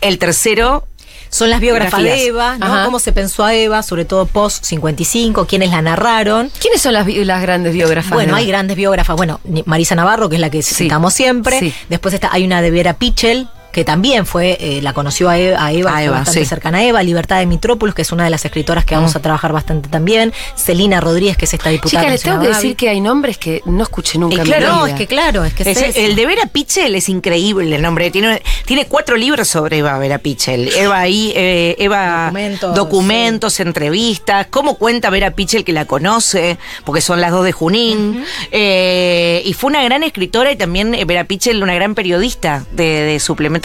el 0.00 0.18
tercero 0.18 0.86
Son 1.34 1.50
las 1.50 1.58
biógrafas 1.60 1.98
Biografías. 2.00 2.22
de 2.22 2.26
Eva, 2.28 2.58
¿no? 2.58 2.66
Ajá. 2.66 2.84
Cómo 2.84 3.00
se 3.00 3.12
pensó 3.12 3.44
a 3.44 3.54
Eva, 3.54 3.82
sobre 3.82 4.04
todo 4.04 4.24
post 4.26 4.64
55, 4.64 5.46
quiénes 5.46 5.70
la 5.70 5.82
narraron. 5.82 6.50
¿Quiénes 6.60 6.80
son 6.80 6.92
las, 6.92 7.06
las 7.08 7.42
grandes 7.42 7.72
biógrafas? 7.72 8.12
Bueno, 8.12 8.36
hay 8.36 8.46
grandes 8.46 8.76
biógrafas. 8.76 9.16
Bueno, 9.16 9.40
Marisa 9.64 9.94
Navarro, 9.96 10.28
que 10.28 10.36
es 10.36 10.40
la 10.40 10.50
que 10.50 10.62
Sí, 10.62 10.74
citamos 10.74 11.12
siempre. 11.12 11.58
sí. 11.58 11.74
Después 11.88 12.14
está, 12.14 12.30
hay 12.32 12.44
una 12.44 12.62
de 12.62 12.70
Vera 12.70 12.94
Pichel, 12.94 13.48
que 13.74 13.84
también 13.84 14.24
fue, 14.24 14.56
eh, 14.60 14.80
la 14.80 14.92
conoció 14.94 15.28
a 15.28 15.36
Eva, 15.38 15.62
a 15.66 15.72
Eva, 15.72 15.90
A 15.90 15.94
fue 15.94 16.04
Eva, 16.04 16.16
bastante 16.18 16.40
sí. 16.40 16.46
cercana 16.46 16.78
a 16.78 16.84
Eva, 16.84 17.02
Libertad 17.02 17.40
de 17.40 17.46
Mitrópolis, 17.46 17.94
que 17.94 18.02
es 18.02 18.12
una 18.12 18.24
de 18.24 18.30
las 18.30 18.44
escritoras 18.44 18.84
que 18.86 18.94
vamos 18.94 19.14
a 19.16 19.20
trabajar 19.20 19.52
bastante 19.52 19.88
también, 19.90 20.32
Celina 20.56 21.00
Rodríguez, 21.00 21.36
que 21.36 21.44
es 21.44 21.52
esta 21.52 21.68
diputada. 21.70 21.90
Chicas, 22.02 22.12
les 22.12 22.22
tengo 22.22 22.40
que 22.40 22.48
decir 22.48 22.76
que 22.76 22.88
hay 22.88 23.00
nombres 23.00 23.36
que 23.36 23.60
no 23.66 23.82
escuché 23.82 24.18
nunca. 24.18 24.40
Eh, 24.42 24.44
claro, 24.44 24.68
No, 24.68 24.86
es 24.86 24.94
que 24.94 25.06
claro, 25.06 25.44
es 25.44 25.52
que 25.52 25.68
Es- 25.70 25.96
el 25.96 26.14
de 26.16 26.24
Vera 26.26 26.46
Pichel 26.46 26.94
es 26.94 27.08
increíble 27.08 27.74
el 27.74 27.82
nombre. 27.82 28.10
Tiene, 28.10 28.40
tiene 28.64 28.86
cuatro 28.86 29.16
libros 29.16 29.48
sobre 29.48 29.78
Eva 29.78 29.98
Vera 29.98 30.18
Pichel. 30.18 30.68
Eva 30.74 31.00
ahí, 31.00 31.32
eh, 31.34 31.74
Eva 31.78 32.26
Documentos, 32.26 32.74
documentos, 32.74 33.60
entrevistas, 33.60 34.46
cómo 34.50 34.76
cuenta 34.78 35.10
Vera 35.10 35.32
Pichel 35.32 35.64
que 35.64 35.72
la 35.72 35.84
conoce, 35.84 36.58
porque 36.84 37.00
son 37.00 37.20
las 37.20 37.32
dos 37.32 37.44
de 37.44 37.52
Junín. 37.52 38.24
Eh, 38.52 39.42
y 39.44 39.52
fue 39.54 39.68
una 39.70 39.82
gran 39.82 40.02
escritora 40.04 40.52
y 40.52 40.56
también 40.56 40.94
eh, 40.94 41.04
Vera 41.04 41.24
Pichel, 41.24 41.62
una 41.62 41.74
gran 41.74 41.94
periodista 41.94 42.64
de, 42.72 42.84
de 43.02 43.20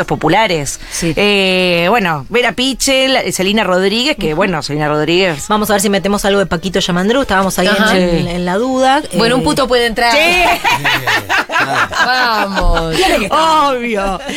populares. 0.07 0.79
Sí. 0.91 1.13
Eh, 1.15 1.87
bueno, 1.89 2.25
Vera 2.29 2.51
Pichel, 2.53 3.15
eh, 3.17 3.31
Celina 3.31 3.63
Rodríguez, 3.63 4.17
que 4.17 4.33
bueno, 4.33 4.61
Celina 4.63 4.87
Rodríguez. 4.87 5.47
Vamos 5.47 5.69
a 5.69 5.73
ver 5.73 5.81
si 5.81 5.89
metemos 5.89 6.25
algo 6.25 6.39
de 6.39 6.45
Paquito 6.45 6.79
Yamandrú, 6.79 7.21
estábamos 7.21 7.57
ahí 7.59 7.67
en, 7.91 7.97
en- 7.97 8.27
en 8.27 8.45
la 8.45 8.55
duda. 8.57 9.01
Bueno, 9.13 9.35
Eh, 9.35 9.37
un 9.39 9.43
puto 9.43 9.67
puede 9.67 9.85
entrar. 9.85 10.13
Vamos. 12.05 12.95
Obvio. 13.29 14.19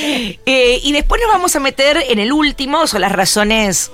Eh, 0.44 0.80
y 0.82 0.92
después 0.92 1.20
nos 1.22 1.32
vamos 1.32 1.54
a 1.56 1.60
meter 1.60 2.02
en 2.08 2.18
el 2.18 2.32
último, 2.32 2.86
son 2.86 3.00
las 3.00 3.12
razones 3.12 3.90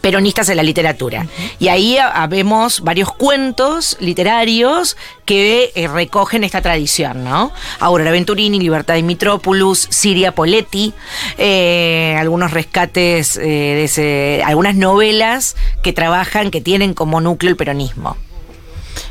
peronistas 0.00 0.48
en 0.48 0.56
la 0.56 0.62
literatura. 0.62 1.26
Y 1.58 1.68
ahí 1.68 1.98
ah, 1.98 2.26
vemos 2.28 2.80
varios 2.80 3.12
cuentos 3.12 3.96
literarios 4.00 4.96
que 5.24 5.72
eh, 5.74 5.88
recogen 5.88 6.44
esta 6.44 6.62
tradición, 6.62 7.24
¿no? 7.24 7.52
Aurora 7.80 8.10
Venturini, 8.10 8.58
Libertad 8.58 8.94
de 8.94 9.02
Mitrópolis, 9.02 9.86
Siria 9.90 10.32
Poletti, 10.32 10.92
eh, 11.36 12.16
algunos 12.18 12.50
rescates 12.52 13.36
eh, 13.36 13.40
de 13.42 13.84
ese- 13.84 14.42
algunas 14.44 14.74
novelas 14.74 15.56
que 15.82 15.92
trabajan, 15.92 16.50
que 16.50 16.60
tienen 16.60 16.94
como 16.94 17.20
núcleo 17.20 17.50
el 17.50 17.56
peronismo. 17.56 18.16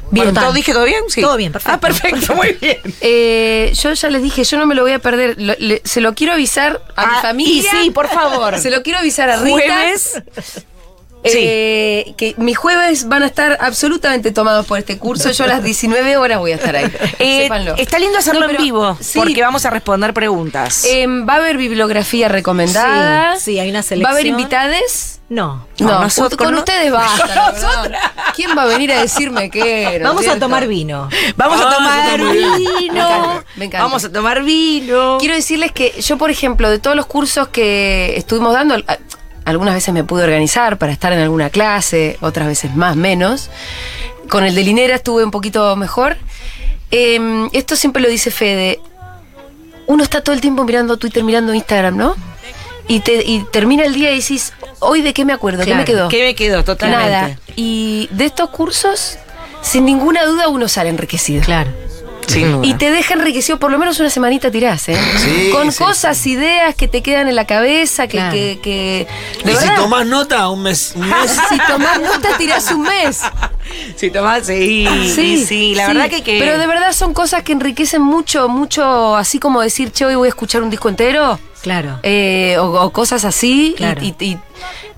Bien, 0.10 0.27
Bueno, 0.27 0.39
¿todo 0.41 0.53
dije 0.53 0.72
todo 0.72 0.86
bien? 0.86 1.03
Sí. 1.10 1.20
Todo 1.20 1.36
bien, 1.36 1.51
perfecto. 1.51 1.75
Ah, 1.75 1.79
perfecto, 1.82 2.34
muy 2.36 2.53
bien. 2.62 2.77
Eh, 3.01 3.74
yo 3.75 3.91
ya 3.94 4.10
les 4.10 4.24
dije, 4.24 4.44
yo 4.46 4.58
no 4.58 4.65
me 4.65 4.74
lo 4.74 4.82
voy 4.84 4.94
a 4.94 5.00
perder. 5.00 5.36
Lo- 5.38 5.56
le- 5.60 5.82
se 5.84 6.00
lo 6.00 6.15
quiero 6.15 6.32
avisar 6.34 6.82
a 6.96 7.06
mi 7.08 7.13
Ah, 7.17 7.22
familia. 7.22 7.72
y 7.82 7.84
sí, 7.86 7.91
por 7.91 8.08
favor. 8.08 8.58
Se 8.60 8.72
lo 8.72 8.84
quiero 8.84 9.00
avisar 9.00 9.29
a 9.29 9.36
Rita. 9.38 9.51
Jueves. 9.51 10.22
Eh, 11.24 12.13
que 12.15 12.36
mis 12.38 12.57
jueves 12.57 13.07
van 13.09 13.24
a 13.24 13.25
estar 13.25 13.57
absolutamente 13.59 14.31
tomados 14.31 14.65
por 14.65 14.77
este 14.79 14.97
curso. 14.97 15.29
Yo 15.31 15.43
a 15.43 15.47
las 15.47 15.63
19 15.63 16.15
horas 16.17 16.39
voy 16.39 16.51
a 16.51 16.55
estar 16.55 16.75
ahí. 16.75 16.86
Eh, 17.19 17.43
Sépanlo. 17.43 17.75
está 17.77 18.00
lindo 18.00 18.17
hacerlo 18.17 18.41
No, 18.41 18.50
en 18.51 18.57
vivo, 18.57 18.97
sí. 19.01 19.17
porque 19.19 19.41
vamos 19.41 19.65
a 19.65 19.69
responder 19.71 20.13
preguntas. 20.13 20.86
Em, 20.86 21.27
va 21.27 21.33
a 21.33 21.38
haber 21.38 21.57
bibliografía 21.57 22.27
recomendada. 22.29 23.36
Sí, 23.38 23.53
sí, 23.53 23.59
hay 23.59 23.69
una 23.69 23.79
Va 23.79 23.86
a 23.86 24.12
haber 24.12 24.24
selección. 24.24 24.27
invitades. 24.39 25.13
No. 25.29 25.67
No, 25.79 25.88
No, 25.88 26.00
nosotros 26.01 26.38
con 26.38 26.53
no. 26.53 26.59
ustedes 26.59 26.89
basta. 26.91 27.91
¿Quién 28.36 28.51
va 28.57 28.62
a 28.63 28.65
venir 28.65 28.91
a 28.93 29.01
decirme 29.01 29.50
qué? 29.50 30.00
¿No 30.01 30.09
Vamos 30.09 30.27
a 30.27 30.39
tomar 30.39 30.67
vino. 30.67 31.09
Vamos 31.36 31.59
a 31.59 31.69
Ah, 31.69 31.75
tomar 31.75 32.33
vino. 32.33 32.93
Me 32.93 33.01
encanta, 33.01 33.45
me 33.57 33.65
encanta. 33.65 33.83
Vamos 33.83 34.05
a 34.05 34.12
tomar 34.12 34.43
vino. 34.43 35.17
Quiero 35.19 35.36
decirles 35.36 35.71
que 35.74 36.00
yo, 36.01 36.17
por 36.17 36.29
ejemplo, 36.31 36.69
de 36.69 36.79
todos 36.79 36.95
los 36.95 37.07
cursos 37.07 37.50
que 37.50 38.15
estuvimos 38.15 38.53
dando, 38.53 38.75
algunas 39.47 39.75
veces 39.75 39.93
me 39.93 40.03
pude 40.03 40.25
organizar 40.25 40.77
para 40.77 40.91
estar 40.91 41.13
en 41.13 41.19
alguna 41.19 41.49
clase, 41.49 42.17
otras 42.19 42.47
veces 42.47 42.75
más, 42.75 42.97
menos. 42.97 43.49
Con 44.27 44.43
el 44.43 44.53
de 44.55 44.63
Linera 44.63 44.95
estuve 44.95 45.23
un 45.23 45.31
poquito 45.31 45.73
mejor. 45.77 46.17
Em, 46.91 47.49
esto 47.53 47.77
siempre 47.77 48.01
lo 48.01 48.09
dice 48.09 48.29
Fede. 48.29 48.81
Uno 49.85 50.03
está 50.03 50.21
todo 50.21 50.35
el 50.35 50.41
tiempo 50.41 50.65
mirando 50.65 50.97
Twitter, 50.97 51.23
mirando 51.23 51.53
Instagram, 51.53 51.95
¿no? 51.95 52.15
Y, 52.89 52.99
te, 52.99 53.23
y 53.25 53.45
termina 53.49 53.85
el 53.85 53.93
día 53.93 54.11
y 54.11 54.19
decís, 54.19 54.51
¿hoy 54.79 55.01
de 55.01 55.13
qué 55.13 55.23
me 55.23 55.31
acuerdo? 55.31 55.63
¿Qué 55.63 55.75
me 55.75 55.85
quedó? 55.85 56.09
¿Qué 56.09 56.25
me 56.25 56.35
quedó? 56.35 56.65
Totalmente. 56.65 57.09
Nada. 57.09 57.39
Y 57.55 58.09
de 58.11 58.25
estos 58.25 58.49
cursos, 58.49 59.17
sin 59.61 59.85
ninguna 59.85 60.25
duda, 60.25 60.49
uno 60.49 60.67
sale 60.67 60.89
enriquecido. 60.89 61.41
Claro. 61.41 61.71
Sin 62.27 62.51
duda. 62.51 62.65
Y 62.67 62.74
te 62.75 62.91
deja 62.91 63.13
enriquecido, 63.13 63.57
por 63.57 63.72
lo 63.72 63.79
menos 63.79 64.00
una 64.00 64.10
semanita 64.10 64.51
tirás, 64.51 64.89
¿eh? 64.89 64.98
Sí, 65.17 65.50
Con 65.51 65.72
sí, 65.72 65.84
cosas, 65.84 66.25
ideas 66.27 66.75
que 66.75 66.88
te 66.88 67.01
quedan 67.01 67.27
en 67.27 67.36
la 67.36 67.48
cabeza, 67.48 68.07
que... 68.07 68.17
Claro. 68.17 68.31
que, 68.34 68.60
que- 68.62 69.07
de 69.46 69.51
Y 69.53 69.55
si 69.55 69.69
tomás 69.75 70.05
nota, 70.05 70.50
un 70.50 70.63
mes. 70.63 70.93
Un 70.96 71.10
mes 71.10 71.31
si 71.50 71.57
tomás 71.67 72.00
nota, 72.01 72.38
tirás 72.38 72.72
un 72.72 72.81
mes. 72.84 73.22
Si 73.98 74.10
tomás, 74.12 74.46
sí. 74.48 74.88
Sí, 75.13 75.46
sí. 75.46 75.75
La 75.75 75.88
sí. 75.88 75.93
verdad 75.93 76.10
que, 76.10 76.24
que. 76.24 76.39
Pero 76.39 76.57
de 76.57 76.67
verdad 76.67 76.93
son 76.93 77.13
cosas 77.13 77.43
que 77.43 77.51
enriquecen 77.51 78.01
mucho, 78.01 78.48
mucho, 78.48 79.15
así 79.17 79.39
como 79.39 79.60
decir, 79.60 79.91
che, 79.91 80.05
hoy 80.05 80.15
voy 80.15 80.27
a 80.27 80.29
escuchar 80.29 80.63
un 80.63 80.69
disco 80.69 80.88
entero. 80.88 81.38
Claro. 81.62 82.00
eh, 82.03 82.55
o, 82.60 82.81
o 82.81 82.89
cosas 82.91 83.25
así. 83.25 83.72
y- 83.72 83.74
Claro. 83.74 84.01
Y, 84.01 84.15
y, 84.24 84.38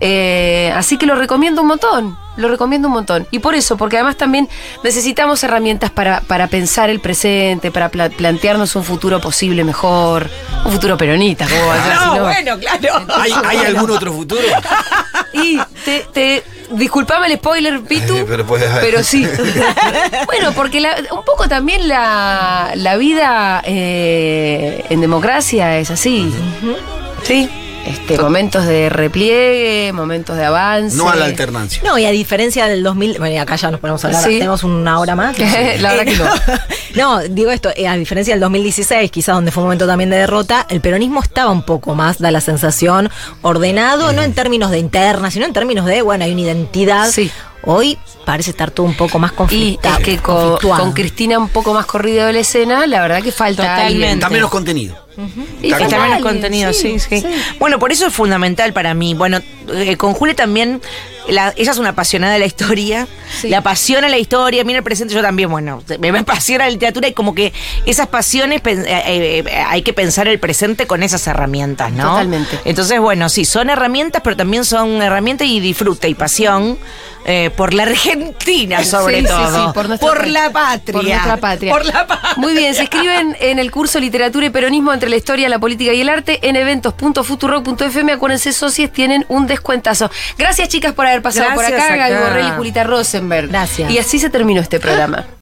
eh, 0.02 0.72
así 0.76 0.98
que 0.98 1.06
lo 1.08 1.16
recomiendo 1.16 1.62
un 1.64 1.68
montón. 1.68 2.18
Lo 2.40 2.48
recomiendo 2.48 2.88
un 2.88 2.94
montón. 2.94 3.28
Y 3.32 3.40
por 3.40 3.54
eso, 3.54 3.78
porque 3.78 3.98
además 3.98 4.16
también 4.16 4.48
necesitamos 4.84 5.44
herramientas 5.44 5.92
para, 5.92 6.22
para 6.22 6.48
pensar 6.48 6.90
el 6.90 7.00
presente, 7.00 7.70
para 7.70 7.90
pla- 7.90 8.10
plantearnos 8.10 8.76
un 8.76 8.84
futuro 8.84 9.20
posible 9.20 9.64
mejor. 9.64 10.30
Un 10.66 10.72
futuro 10.72 10.98
peronista, 10.98 11.46
¿cómo 11.48 11.68
va 11.68 11.76
a 11.76 11.84
ser 11.84 11.94
si 11.98 12.06
no, 12.06 12.16
no? 12.16 12.24
bueno, 12.24 12.58
claro. 12.60 13.06
¿Hay, 13.20 13.32
¿Hay 13.46 13.58
algún 13.66 13.92
otro 13.92 14.12
futuro? 14.14 14.42
Y 15.34 15.60
te, 15.86 16.06
te 16.14 16.44
disculpame 16.72 17.28
el 17.28 17.34
spoiler, 17.38 17.82
Pitu, 17.82 18.16
Eh, 18.18 18.26
pero 18.28 18.46
pero 18.82 19.04
sí. 19.04 19.26
bueno, 20.26 20.52
porque 20.54 20.80
la- 20.80 20.96
un 21.12 21.24
poco 21.26 21.48
también 21.48 21.88
la, 21.88 22.72
la 22.76 22.98
vida 22.98 23.62
eh, 23.66 24.86
en 24.90 25.02
democracia 25.02 25.78
es 25.78 25.92
así. 25.92 26.34
Sí. 27.24 27.50
Este, 27.86 28.18
momentos 28.20 28.66
de 28.66 28.90
repliegue, 28.90 29.92
momentos 29.94 30.38
de 30.38 30.46
avance. 30.46 30.96
No 30.98 31.10
a 31.10 31.16
la 31.16 31.26
alternancia. 31.26 31.82
No, 31.84 31.98
y 31.98 32.06
a 32.06 32.12
diferencia 32.12 32.68
del 32.68 32.84
2000, 32.84 33.18
bueno, 33.20 33.34
y 33.36 33.38
acá 33.38 33.56
ya 33.56 33.72
nos 33.72 33.80
ponemos 33.80 34.04
a 34.04 34.08
hablar, 34.08 34.24
Sí. 34.24 34.38
tenemos 34.38 34.64
una 34.64 35.00
hora 35.00 35.16
más. 35.16 35.38
La 35.80 35.94
verdad 35.94 36.06
que 36.06 36.16
no. 36.18 36.26
No, 36.96 37.20
digo 37.22 37.52
esto, 37.52 37.70
eh, 37.76 37.88
a 37.88 37.96
diferencia 37.96 38.34
del 38.34 38.42
2016, 38.42 39.12
quizás 39.12 39.36
donde 39.36 39.52
fue 39.52 39.62
un 39.62 39.68
momento 39.68 39.86
también 39.86 40.10
de 40.10 40.18
derrota, 40.18 40.66
el 40.70 40.82
peronismo 40.82 41.22
estaba 41.22 41.52
un 41.52 41.62
poco 41.62 41.94
más, 41.94 42.18
da 42.18 42.32
la 42.32 42.42
sensación, 42.42 43.10
ordenado, 43.44 44.12
no 44.12 44.24
en 44.24 44.34
términos 44.34 44.72
de 44.72 44.80
interna, 44.80 45.30
sino 45.30 45.46
en 45.46 45.54
términos 45.54 45.86
de, 45.86 46.02
bueno, 46.02 46.26
hay 46.26 46.32
una 46.32 46.42
identidad. 46.42 47.10
Sí. 47.12 47.30
Hoy 47.64 47.98
parece 48.26 48.50
estar 48.52 48.72
todo 48.72 48.86
un 48.88 48.96
poco 48.96 49.20
más 49.20 49.32
Y 49.34 49.36
conflictado. 49.36 49.98
es 50.00 50.04
que 50.04 50.18
con, 50.18 50.94
Cristina 50.94 51.38
un 51.38 51.50
poco 51.50 51.74
más 51.74 51.86
corrida 51.86 52.26
de 52.26 52.34
la 52.34 52.40
escena, 52.40 52.88
la 52.88 53.02
verdad 53.02 53.22
que 53.22 53.32
falta 53.32 53.64
Totalmente. 53.64 53.88
alguien. 53.94 54.14
Está 54.14 54.30
Y 55.62 55.68
Está 55.68 55.80
falta 55.80 55.98
menos 55.98 56.16
alguien, 56.16 56.22
contenido, 56.24 56.74
sí, 56.74 57.00
sí, 57.00 57.24
Bueno, 57.60 57.80
por 57.80 57.92
eso 57.92 58.08
es 58.08 58.14
fundamental 58.14 58.74
para 58.74 58.94
mí. 58.94 59.14
Bueno, 59.14 59.40
eh, 59.74 59.98
con 59.98 60.14
Julia 60.14 60.36
también, 60.36 60.82
la- 61.28 61.54
ella 61.58 61.72
es 61.72 61.78
una 61.78 61.90
apasionada 61.90 62.34
de 62.34 62.40
la 62.40 62.46
historia, 62.46 63.08
Sí. 63.42 63.50
le 63.50 63.56
apasiona 63.56 64.10
la 64.10 64.18
historia, 64.18 64.64
mira 64.64 64.78
el 64.80 64.84
presente, 64.84 65.14
yo 65.14 65.22
también, 65.22 65.50
bueno, 65.50 65.84
me, 66.00 66.10
apasiona 66.10 66.66
la 66.66 66.72
literatura 66.72 67.08
y 67.08 67.14
como 67.14 67.34
que 67.36 67.54
esas 67.86 68.08
pasiones 68.08 68.62
eh, 68.66 68.84
eh, 69.46 69.64
hay 69.68 69.82
que 69.82 69.94
pensar 69.94 70.28
el 70.28 70.40
presente 70.40 70.88
con 70.88 71.04
esas 71.04 71.26
herramientas, 71.28 71.92
¿no? 71.92 72.10
Totalmente. 72.10 72.60
Entonces, 72.66 73.00
bueno, 73.00 73.30
sí, 73.30 73.46
son 73.46 73.70
herramientas, 73.70 74.22
pero 74.24 74.36
también 74.36 74.66
son 74.66 75.02
herramientas 75.02 75.48
y 75.48 75.60
disfruta 75.60 76.08
y 76.08 76.16
pasión. 76.16 76.78
eh, 77.26 77.52
por 77.56 77.74
la 77.74 77.84
Argentina, 77.84 78.84
sobre 78.86 79.20
Sí, 79.20 79.28
todo. 79.28 79.68
sí, 79.68 79.72
por 79.74 79.88
nuestra 79.90 80.26
la 80.26 80.50
patria. 80.52 80.94
Por 80.94 81.04
nuestra 81.04 81.38
patria. 81.38 81.72
Por 81.74 81.86
la 81.86 82.08
patria. 82.08 82.34
Muy 82.38 82.54
bien, 82.54 82.74
se 82.74 82.84
escriben 82.84 83.36
en 83.42 83.60
el 83.60 83.70
curso 83.72 84.00
Literatura 84.00 84.46
y 84.46 84.50
Peronismo 84.50 84.94
entre 84.94 85.10
la 85.10 85.18
historia, 85.18 85.50
la 85.50 85.60
política 85.60 85.92
y 85.94 86.00
el 86.02 86.08
arte 86.10 86.40
en 86.48 86.56
eventos.futurock.fm. 86.56 88.12
Acuérdense, 88.14 88.54
socios 88.54 88.92
tienen 88.92 89.26
un 89.28 89.48
descuentazo. 89.48 90.10
Gracias, 90.38 90.70
chicas, 90.70 90.94
por 90.94 91.06
haber 91.06 91.22
pasado 91.22 91.50
por 91.54 91.60
Gracias, 91.66 91.82
acá. 91.84 91.96
Gaby 91.98 92.14
acá. 92.14 92.24
Borrell 92.30 92.48
y 92.48 92.52
Julita 92.52 92.84
Rosenberg. 93.20 93.50
Gracias. 93.50 93.92
Y 93.92 93.98
así 93.98 94.20
se 94.20 94.30
terminó 94.30 94.62
este 94.62 94.80
programa. 94.80 95.26